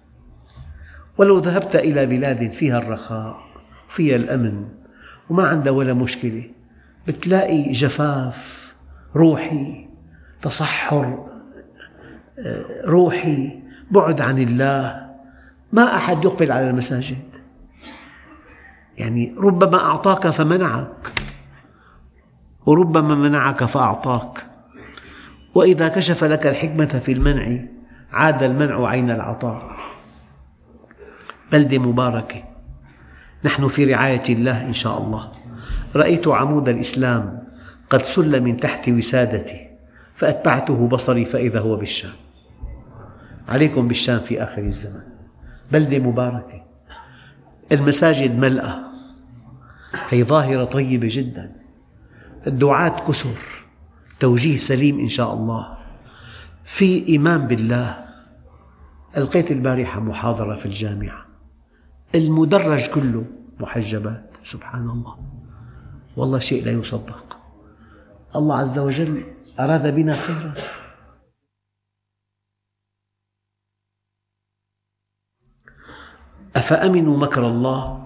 ولو 1.18 1.40
ذهبت 1.40 1.76
إلى 1.76 2.06
بلاد 2.06 2.52
فيها 2.52 2.78
الرخاء 2.78 3.38
فيها 3.90 4.16
الأمن 4.16 4.66
وما 5.30 5.48
عندها 5.48 5.74
ولا 5.74 5.94
مشكلة 5.94 6.44
بتلاقي 7.08 7.72
جفاف 7.72 8.74
روحي 9.16 9.88
تصحر 10.42 11.28
آه، 12.40 12.66
روحي 12.86 13.60
بعد 13.92 14.22
عن 14.22 14.38
الله. 14.38 15.08
ما 15.72 15.96
أحد 15.96 16.26
يقبل 16.26 16.52
على 16.52 16.70
المساجد. 16.70 17.18
يعني 18.98 19.34
ربما 19.38 19.84
أعطاك 19.84 20.28
فمنعك 20.28 21.14
وربما 22.66 23.16
منعك 23.16 23.64
فأعطاك. 23.64 24.47
وإذا 25.58 25.88
كشف 25.88 26.24
لك 26.24 26.48
الحكمة 26.48 26.86
في 26.86 27.12
المنع 27.12 27.60
عاد 28.14 28.44
المنع 28.44 28.88
عين 28.88 29.12
العطاء. 29.12 29.72
بلدة 31.52 31.78
مباركة 31.78 32.44
نحن 33.44 33.68
في 33.68 33.94
رعاية 33.94 34.24
الله 34.30 34.66
إن 34.66 34.74
شاء 34.74 34.98
الله. 34.98 35.32
رأيت 35.96 36.28
عمود 36.28 36.70
الإسلام 36.70 37.44
قد 37.90 38.02
سل 38.02 38.42
من 38.42 38.58
تحت 38.58 38.90
وسادتي 38.90 39.70
فأتبعته 40.16 40.88
بصري 40.88 41.26
فإذا 41.26 41.60
هو 41.60 41.76
بالشام. 41.76 42.14
عليكم 43.48 43.88
بالشام 43.88 44.20
في 44.20 44.44
آخر 44.44 44.62
الزمن 44.62 45.02
بلدة 45.72 46.00
مباركة 46.00 46.64
المساجد 47.72 48.40
ملأة. 48.40 48.80
هي 50.10 50.24
ظاهرة 50.24 50.64
طيبة 50.64 51.08
جدا. 51.12 51.52
الدعاة 52.48 53.08
كثر 53.08 53.57
توجيه 54.20 54.58
سليم 54.58 55.00
إن 55.00 55.10
شاء 55.10 55.34
الله. 55.34 55.78
في 56.66 57.08
إيمان 57.08 57.48
بالله 57.48 58.08
ألقيت 59.18 59.52
البارحة 59.52 60.00
محاضرة 60.00 60.56
في 60.56 60.66
الجامعة. 60.66 61.26
المدرج 62.16 62.90
كله 62.90 63.26
محجبات 63.60 64.32
سبحان 64.46 64.90
الله. 64.90 65.20
والله 66.18 66.40
شيء 66.40 66.66
لا 66.66 66.72
يصدق. 66.72 67.40
الله 68.36 68.56
عز 68.58 68.80
وجل 68.80 69.24
أراد 69.60 69.96
بنا 69.96 70.18
خيرا. 70.18 70.54
أفأمنوا 76.56 77.18
مكر 77.18 77.48
الله؟ 77.48 78.04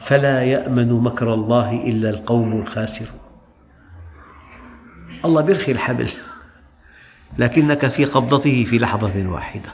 فلا 0.00 0.42
يأمن 0.42 0.92
مكر 0.92 1.34
الله 1.34 1.88
إلا 1.88 2.10
القوم 2.10 2.52
الخاسرون. 2.52 3.17
الله 5.24 5.40
بيرخي 5.40 5.72
الحبل. 5.72 6.10
لكنك 7.38 7.86
في 7.86 8.04
قبضته 8.04 8.64
في 8.64 8.78
لحظة 8.78 9.28
واحدة. 9.28 9.68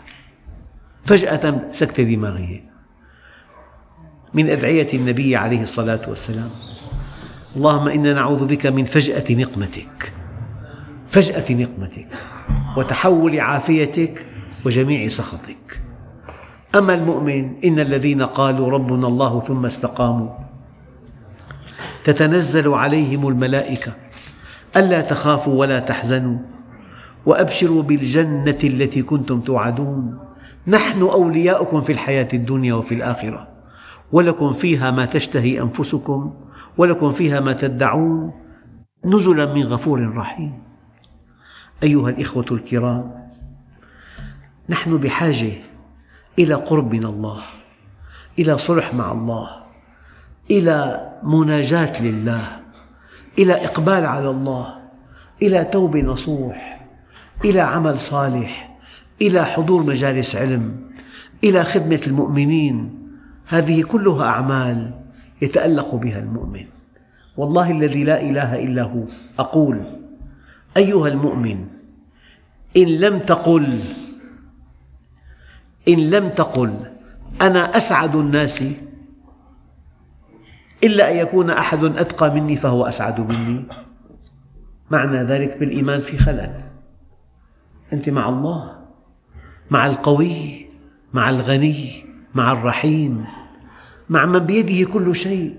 فجأة 1.05 1.61
سكتة 1.72 2.03
دماغية 2.03 2.64
من 4.34 4.51
أدعية 4.51 4.86
النبي 4.95 5.36
عليه 5.36 5.62
الصلاة 5.62 6.01
والسلام. 6.09 6.51
اللهم 7.57 7.88
إنا 7.88 8.12
نعوذ 8.12 8.47
بك 8.47 8.66
من 8.66 8.84
فجأة 8.84 9.24
نقمتك. 9.34 10.12
فجأة 11.11 11.55
نقمتك. 11.55 12.09
وتحول 12.76 13.40
عافيتك 13.40 14.26
وجميع 14.66 15.09
سخطك. 15.09 15.80
أما 16.74 16.95
المؤمن 16.95 17.64
إن 17.64 17.80
الذين 17.80 18.22
قالوا 18.22 18.70
ربنا 18.70 19.07
الله 19.09 19.40
ثم 19.40 19.66
استقاموا 19.66 20.30
تتنزل 22.05 22.68
عليهم 22.68 23.28
الملائكة. 23.28 23.92
ألا 24.76 25.00
تخافوا 25.00 25.54
ولا 25.60 25.80
تحزنوا 25.80 26.38
وأبشروا 27.26 27.82
بالجنة 27.82 28.58
التي 28.64 29.02
كنتم 29.02 29.40
توعدون. 29.40 30.18
نحن 30.66 31.02
أولياؤكم 31.02 31.80
في 31.82 31.92
الحياة 31.92 32.28
الدنيا 32.32 32.74
وفي 32.74 32.94
الآخرة. 32.94 33.48
ولكم 34.12 34.52
فيها 34.52 34.90
ما 34.90 35.04
تشتهي 35.04 35.60
أنفسكم 35.60 36.34
ولكم 36.78 37.12
فيها 37.12 37.40
ما 37.40 37.52
تدعون. 37.52 38.32
نزلا 39.04 39.54
من 39.54 39.62
غفور 39.62 40.16
رحيم. 40.16 40.62
أيها 41.82 42.08
الإخوة 42.08 42.46
الكرام 42.50 43.28
نحن 44.68 44.96
بحاجة 44.96 45.52
إلى 46.38 46.54
قرب 46.54 46.92
من 46.92 47.04
الله 47.04 47.42
إلى 48.38 48.58
صلح 48.58 48.94
مع 48.94 49.12
الله 49.12 49.50
إلى 50.50 51.08
مناجاة 51.22 52.02
لله. 52.02 52.63
إلى 53.39 53.53
إقبال 53.53 54.07
على 54.07 54.30
الله 54.30 54.74
إلى 55.43 55.64
توبة 55.64 56.03
نصوح 56.03 56.87
إلى 57.45 57.61
عمل 57.61 57.99
صالح 57.99 58.78
إلى 59.22 59.45
حضور 59.45 59.82
مجالس 59.82 60.37
علم 60.37 60.91
إلى 61.45 61.64
خدمة 61.64 62.01
المؤمنين. 62.07 63.05
هذه 63.47 63.82
كلها 63.82 64.24
أعمال 64.24 64.91
يتألق 65.43 65.95
بها 65.95 66.18
المؤمن. 66.18 66.66
والله 67.37 67.70
الذي 67.70 68.05
لا 68.05 68.20
إله 68.22 68.64
إلا 68.64 68.82
هو 68.82 69.03
أقول 69.39 69.82
أيها 70.76 71.09
المؤمن 71.09 71.66
إن 72.76 72.89
لم 72.89 73.18
تقل 73.18 73.80
إن 75.89 76.11
لم 76.11 76.28
تقل 76.28 76.74
أنا 77.43 77.76
أسعد 77.76 78.16
الناس 78.16 78.64
إلا 80.85 81.12
أن 81.12 81.16
يكون 81.16 81.51
أحد 81.51 81.85
أتقى 81.85 82.35
مني 82.35 82.57
فهو 82.57 82.85
أسعد 82.87 83.20
مني. 83.20 83.64
معنى 84.91 85.22
ذلك 85.22 85.59
بالإيمان 85.59 86.01
في 86.01 86.18
خلل. 86.18 86.64
أنت 87.93 88.09
مع 88.09 88.28
الله 88.28 88.78
مع 89.70 89.87
القوي 89.87 90.66
مع 91.12 91.30
الغني 91.30 92.05
مع 92.35 92.53
الرحيم 92.53 93.24
مع 94.09 94.26
من 94.26 94.39
بيده 94.39 94.91
كل 94.93 95.16
شيء. 95.16 95.57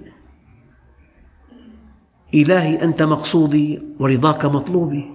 إلهي 2.34 2.84
أنت 2.84 3.02
مقصودي 3.04 3.82
ورضاك 4.00 4.46
مطلوبي. 4.46 5.12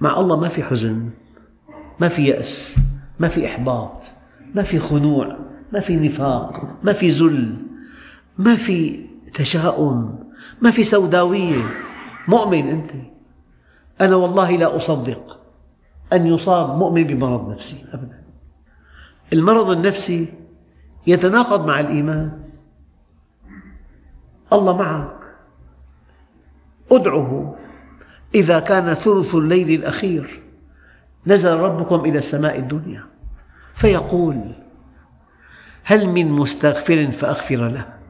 مع 0.00 0.20
الله 0.20 0.36
ما 0.36 0.48
في 0.48 0.62
حزن 0.62 1.10
ما 2.00 2.08
في 2.08 2.24
يأس 2.24 2.76
ما 3.20 3.28
في 3.28 3.46
إحباط 3.46 4.02
ما 4.54 4.62
في 4.62 4.78
خنوع 4.78 5.38
ما 5.72 5.80
في 5.80 5.96
نفاق 5.96 6.78
ما 6.82 6.92
في 6.92 7.08
ذل. 7.08 7.71
ما 8.38 8.56
في 8.56 9.06
تشاؤم 9.34 10.24
ما 10.60 10.70
في 10.70 10.84
سوداوية. 10.84 11.62
مؤمن 12.28 12.68
أنت. 12.68 12.90
أنا 14.00 14.16
والله 14.16 14.56
لا 14.56 14.76
أصدق 14.76 15.40
أن 16.12 16.26
يصاب 16.26 16.78
مؤمن 16.78 17.04
بمرض 17.04 17.50
نفسي 17.50 17.84
أبدا. 17.92 18.22
المرض 19.32 19.70
النفسي 19.70 20.34
يتناقض 21.06 21.66
مع 21.66 21.80
الإيمان. 21.80 22.42
الله 24.52 24.76
معك. 24.76 25.16
ادعه. 26.92 27.56
إذا 28.34 28.60
كان 28.60 28.94
ثلث 28.94 29.34
الليل 29.34 29.80
الأخير 29.80 30.42
نزل 31.26 31.56
ربكم 31.56 32.00
إلى 32.00 32.18
السماء 32.18 32.58
الدنيا 32.58 33.04
فيقول 33.74 34.52
هل 35.84 36.08
من 36.08 36.28
مستغفر 36.28 37.10
فأغفر 37.10 37.68
له؟ 37.68 38.01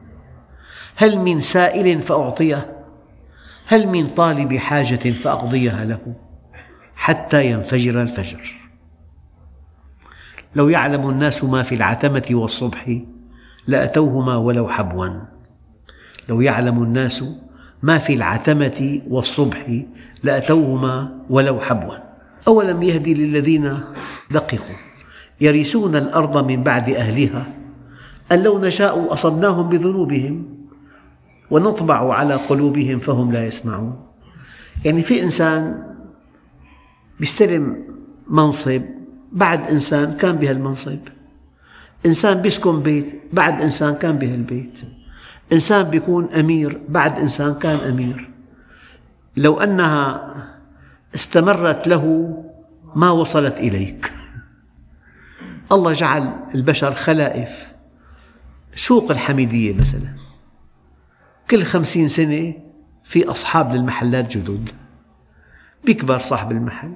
هل 0.95 1.19
من 1.19 1.39
سائل 1.39 2.01
فأعطيه؟ 2.01 2.83
هل 3.67 3.87
من 3.87 4.07
طالب 4.07 4.53
حاجة 4.53 5.11
فأقضيها 5.11 5.85
له؟ 5.85 6.15
حتى 6.95 7.45
ينفجر 7.45 8.01
الفجر. 8.01 8.53
لو 10.55 10.69
يعلم 10.69 11.09
الناس 11.09 11.43
ما 11.43 11.63
في 11.63 11.75
العتمة 11.75 12.27
والصبح 12.31 12.99
لأتوهما 13.67 14.37
ولو 14.37 14.67
حبوا. 14.67 15.07
لو 16.29 16.41
يعلم 16.41 16.83
الناس 16.83 17.23
ما 17.83 17.97
في 17.97 18.13
العتمة 18.13 19.01
والصبح 19.09 19.81
لأتوهما 20.23 21.19
ولو 21.29 21.59
حبوا. 21.59 21.95
أولم 22.47 22.83
يهدي 22.83 23.13
للذين 23.13 23.79
دققوا؟ 24.31 24.75
يرثون 25.41 25.95
الأرض 25.95 26.45
من 26.47 26.63
بعد 26.63 26.89
أهلها 26.89 27.47
أن 28.31 28.43
لو 28.43 28.59
نشاء 28.59 29.13
أصبناهم 29.13 29.69
بذنوبهم 29.69 30.62
ونطبع 31.53 32.13
على 32.13 32.33
قلوبهم 32.33 32.99
فهم 32.99 33.31
لا 33.31 33.45
يسمعون. 33.45 34.05
يعني 34.85 35.01
في 35.01 35.23
إنسان 35.23 35.83
يستلم 37.19 37.85
منصب 38.27 38.81
بعد 39.31 39.69
إنسان 39.69 40.17
كان 40.17 40.35
بهالمنصب. 40.35 40.99
إنسان 42.05 42.41
بيسكن 42.41 42.81
بيت 42.81 43.21
بعد 43.33 43.61
إنسان 43.61 43.95
كان 43.95 44.17
بهالبيت. 44.17 44.73
إنسان 45.53 45.83
بيكون 45.83 46.33
أمير 46.33 46.81
بعد 46.89 47.19
إنسان 47.19 47.53
كان 47.53 47.77
أمير. 47.77 48.29
لو 49.37 49.59
أنها 49.59 50.29
استمرت 51.15 51.87
له 51.87 52.33
ما 52.95 53.09
وصلت 53.11 53.57
إليك. 53.57 54.11
الله 55.71 55.93
جعل 55.93 56.33
البشر 56.55 56.93
خلائف 56.93 57.73
سوق 58.75 59.11
الحميدية 59.11 59.73
مثلا. 59.73 60.22
كل 61.49 61.63
خمسين 61.63 62.07
سنة 62.07 62.53
في 63.03 63.25
أصحاب 63.25 63.73
للمحلات 63.75 64.37
جدد. 64.37 64.69
بيكبر 65.85 66.19
صاحب 66.19 66.51
المحل. 66.51 66.95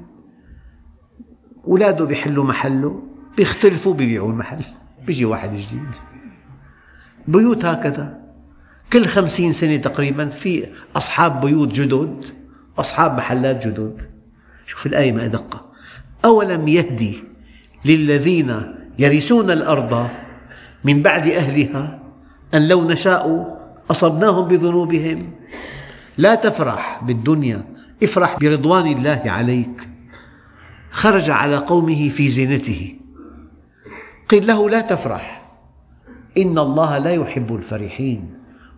أولاده 1.68 2.06
بيحلوا 2.06 2.43
محله 2.43 3.04
بيختلفوا 3.38 3.93
بيبيعوا 3.93 4.30
المحل. 4.30 4.66
بيجي 5.06 5.26
واحد 5.26 5.56
جديد. 5.56 5.89
بيوت 7.28 7.66
هكذا. 7.66 8.22
كل 8.93 9.06
خمسين 9.06 9.54
سنة 9.54 9.78
تقريبا 9.78 10.30
في 10.30 10.68
أصحاب 10.95 11.41
بيوت 11.41 11.72
جدد 11.72 12.26
أصحاب 12.78 13.18
محلات 13.18 13.68
جدد. 13.68 14.02
شوف 14.66 14.86
الآية 14.86 15.12
ما 15.12 15.26
أدقة 15.26 15.66
أولم 16.26 16.68
يهدي 16.68 17.24
للذين 17.86 18.76
يرثون 19.00 19.52
الأرض 19.52 20.10
من 20.84 21.02
بعد 21.02 21.28
أهلها 21.28 22.00
أن 22.54 22.68
لو 22.68 22.88
نشاء 22.88 23.57
أصبناهم 23.92 24.48
بذنوبهم. 24.48 25.32
لا 26.18 26.36
تفرح 26.36 27.04
بالدنيا 27.04 27.64
افرح 28.04 28.38
برضوان 28.42 28.88
الله 28.88 29.22
عليك. 29.26 29.90
خرج 30.92 31.30
على 31.30 31.58
قومه 31.58 32.10
في 32.10 32.30
زينته. 32.30 32.96
قيل 34.30 34.48
له 34.48 34.70
لا 34.70 34.82
تفرح. 34.82 35.52
إن 36.38 36.58
الله 36.58 36.98
لا 36.98 37.12
يحب 37.12 37.56
الفرحين. 37.56 38.34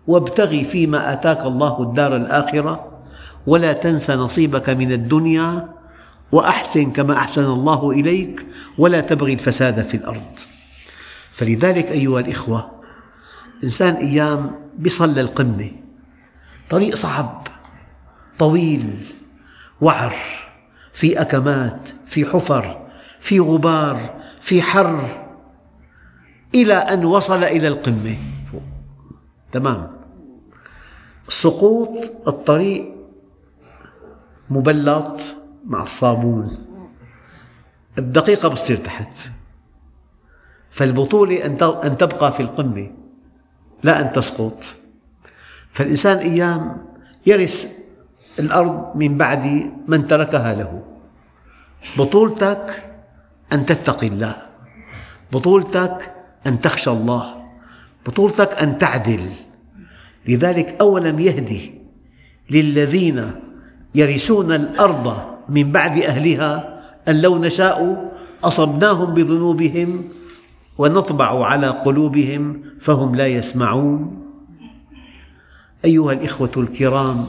وابتغ 0.06 0.62
فيما 0.64 1.12
آتاك 1.12 1.40
الله 1.46 1.82
الدار 1.82 2.16
الآخرة. 2.16 3.02
ولا 3.46 3.72
تنس 3.72 4.10
نصيبك 4.10 4.70
من 4.70 4.92
الدنيا. 4.92 5.68
وأحسن 6.32 6.90
كما 6.90 7.14
أحسن 7.16 7.44
الله 7.44 7.90
إليك. 7.90 8.46
ولا 8.78 9.00
تبغي 9.00 9.32
الفساد 9.32 9.88
في 9.88 9.96
الأرض. 9.96 10.32
فلذلك 11.32 11.90
أيها 11.90 12.20
الإخوة 12.20 12.70
إنسان 13.64 13.94
أيام 13.94 14.59
بيصل 14.78 15.14
للقمة 15.14 15.70
طريق 16.70 16.94
صعب 16.94 17.48
طويل 18.38 19.06
وعر 19.80 20.14
في 20.92 21.20
أكمات 21.20 21.88
في 22.06 22.24
حفر 22.24 22.86
في 23.20 23.40
غبار 23.40 24.20
في 24.40 24.62
حر 24.62 25.26
إلى 26.54 26.74
أن 26.74 27.04
وصل 27.04 27.44
إلى 27.44 27.68
القمة. 27.68 28.16
تمام. 29.52 29.96
سقوط 31.28 32.12
الطريق 32.28 32.94
مبلط 34.50 35.20
مع 35.64 35.82
الصابون. 35.82 36.66
بدقيقة 37.96 38.48
بتصير 38.48 38.76
تحت. 38.76 39.30
فالبطولة 40.70 41.46
أن 41.84 41.96
تبقى 41.96 42.32
في 42.32 42.40
القمة. 42.40 42.90
لا 43.82 44.00
أن 44.00 44.12
تسقط. 44.12 44.64
فالإنسان 45.72 46.18
أيام 46.18 46.76
يرث 47.26 47.78
الأرض 48.38 48.96
من 48.96 49.18
بعد 49.18 49.72
من 49.88 50.06
تركها 50.06 50.54
له. 50.54 50.82
بطولتك 51.98 52.82
أن 53.52 53.66
تتقي 53.66 54.06
الله. 54.06 54.36
بطولتك 55.32 56.14
أن 56.46 56.60
تخشى 56.60 56.90
الله. 56.90 57.24
بطولتك 58.06 58.52
أن 58.62 58.78
تعدل. 58.78 59.32
لذلك 60.28 60.76
أولم 60.80 61.20
يهدي 61.20 61.74
للذين 62.50 63.30
يرثون 63.94 64.52
الأرض 64.52 65.06
من 65.48 65.72
بعد 65.72 65.98
أهلها 65.98 66.80
أن 67.08 67.20
لو 67.20 67.38
نشاء 67.38 68.10
أصبناهم 68.44 69.14
بذنوبهم 69.14 70.08
ونطبع 70.78 71.46
على 71.46 71.66
قلوبهم 71.66 72.62
فهم 72.80 73.14
لا 73.14 73.26
يسمعون. 73.26 74.26
أيها 75.84 76.12
الإخوة 76.12 76.52
الكرام 76.56 77.26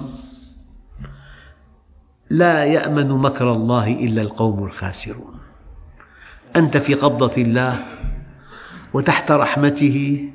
لا 2.30 2.66
يأمن 2.66 3.10
مكر 3.10 3.54
الله 3.54 3.92
إلا 3.92 4.22
القوم 4.22 4.64
الخاسرون. 4.64 5.34
أنت 6.56 6.78
في 6.78 6.94
قبضة 6.94 7.42
الله 7.42 7.80
وتحت 8.94 9.32
رحمته 9.32 10.30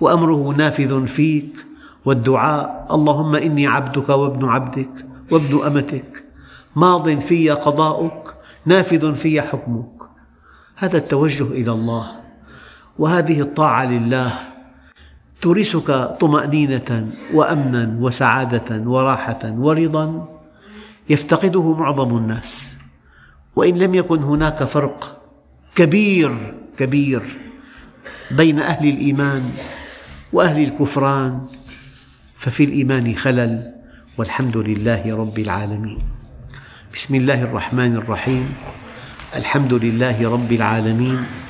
وأمره 0.00 0.54
نافذ 0.56 1.06
فيك 1.06 1.66
والدعاء 2.04 2.86
اللهم 2.90 3.34
إني 3.34 3.66
عبدك 3.66 4.08
وابن 4.08 4.48
عبدك 4.48 5.06
وابن 5.30 5.66
أمتك 5.66 6.24
ماض 6.76 7.18
في 7.18 7.50
قضاؤك 7.50 8.34
نافذ 8.66 9.14
في 9.14 9.40
حكمك. 9.40 9.92
هذا 10.76 10.96
التوجه 10.96 11.44
إلى 11.44 11.72
الله. 11.72 12.19
وهذه 13.00 13.40
الطاعة 13.40 13.84
لله 13.84 14.32
تورثك 15.40 15.88
طمأنينة 16.20 16.90
وأمنا 17.32 17.96
وسعادة 17.96 18.68
وراحة 18.84 19.42
ورضا 19.56 20.28
يفتقده 21.08 21.66
معظم 21.74 22.16
الناس. 22.16 22.76
وإن 23.56 23.74
لم 23.78 23.94
يكن 23.94 24.20
هناك 24.22 24.64
فرق 24.64 25.00
كبير 25.74 26.54
كبير 26.76 27.22
بين 28.30 28.60
أهل 28.60 28.88
الإيمان 28.88 29.42
وأهل 30.32 30.62
الكفران 30.62 31.46
ففي 32.36 32.64
الإيمان 32.64 33.16
خلل 33.16 33.72
والحمد 34.18 34.56
لله 34.56 35.16
رب 35.16 35.38
العالمين. 35.38 35.98
بسم 36.94 37.14
الله 37.14 37.42
الرحمن 37.42 37.96
الرحيم. 37.96 38.46
الحمد 39.36 39.72
لله 39.72 40.16
رب 40.20 40.52
العالمين. 40.52 41.49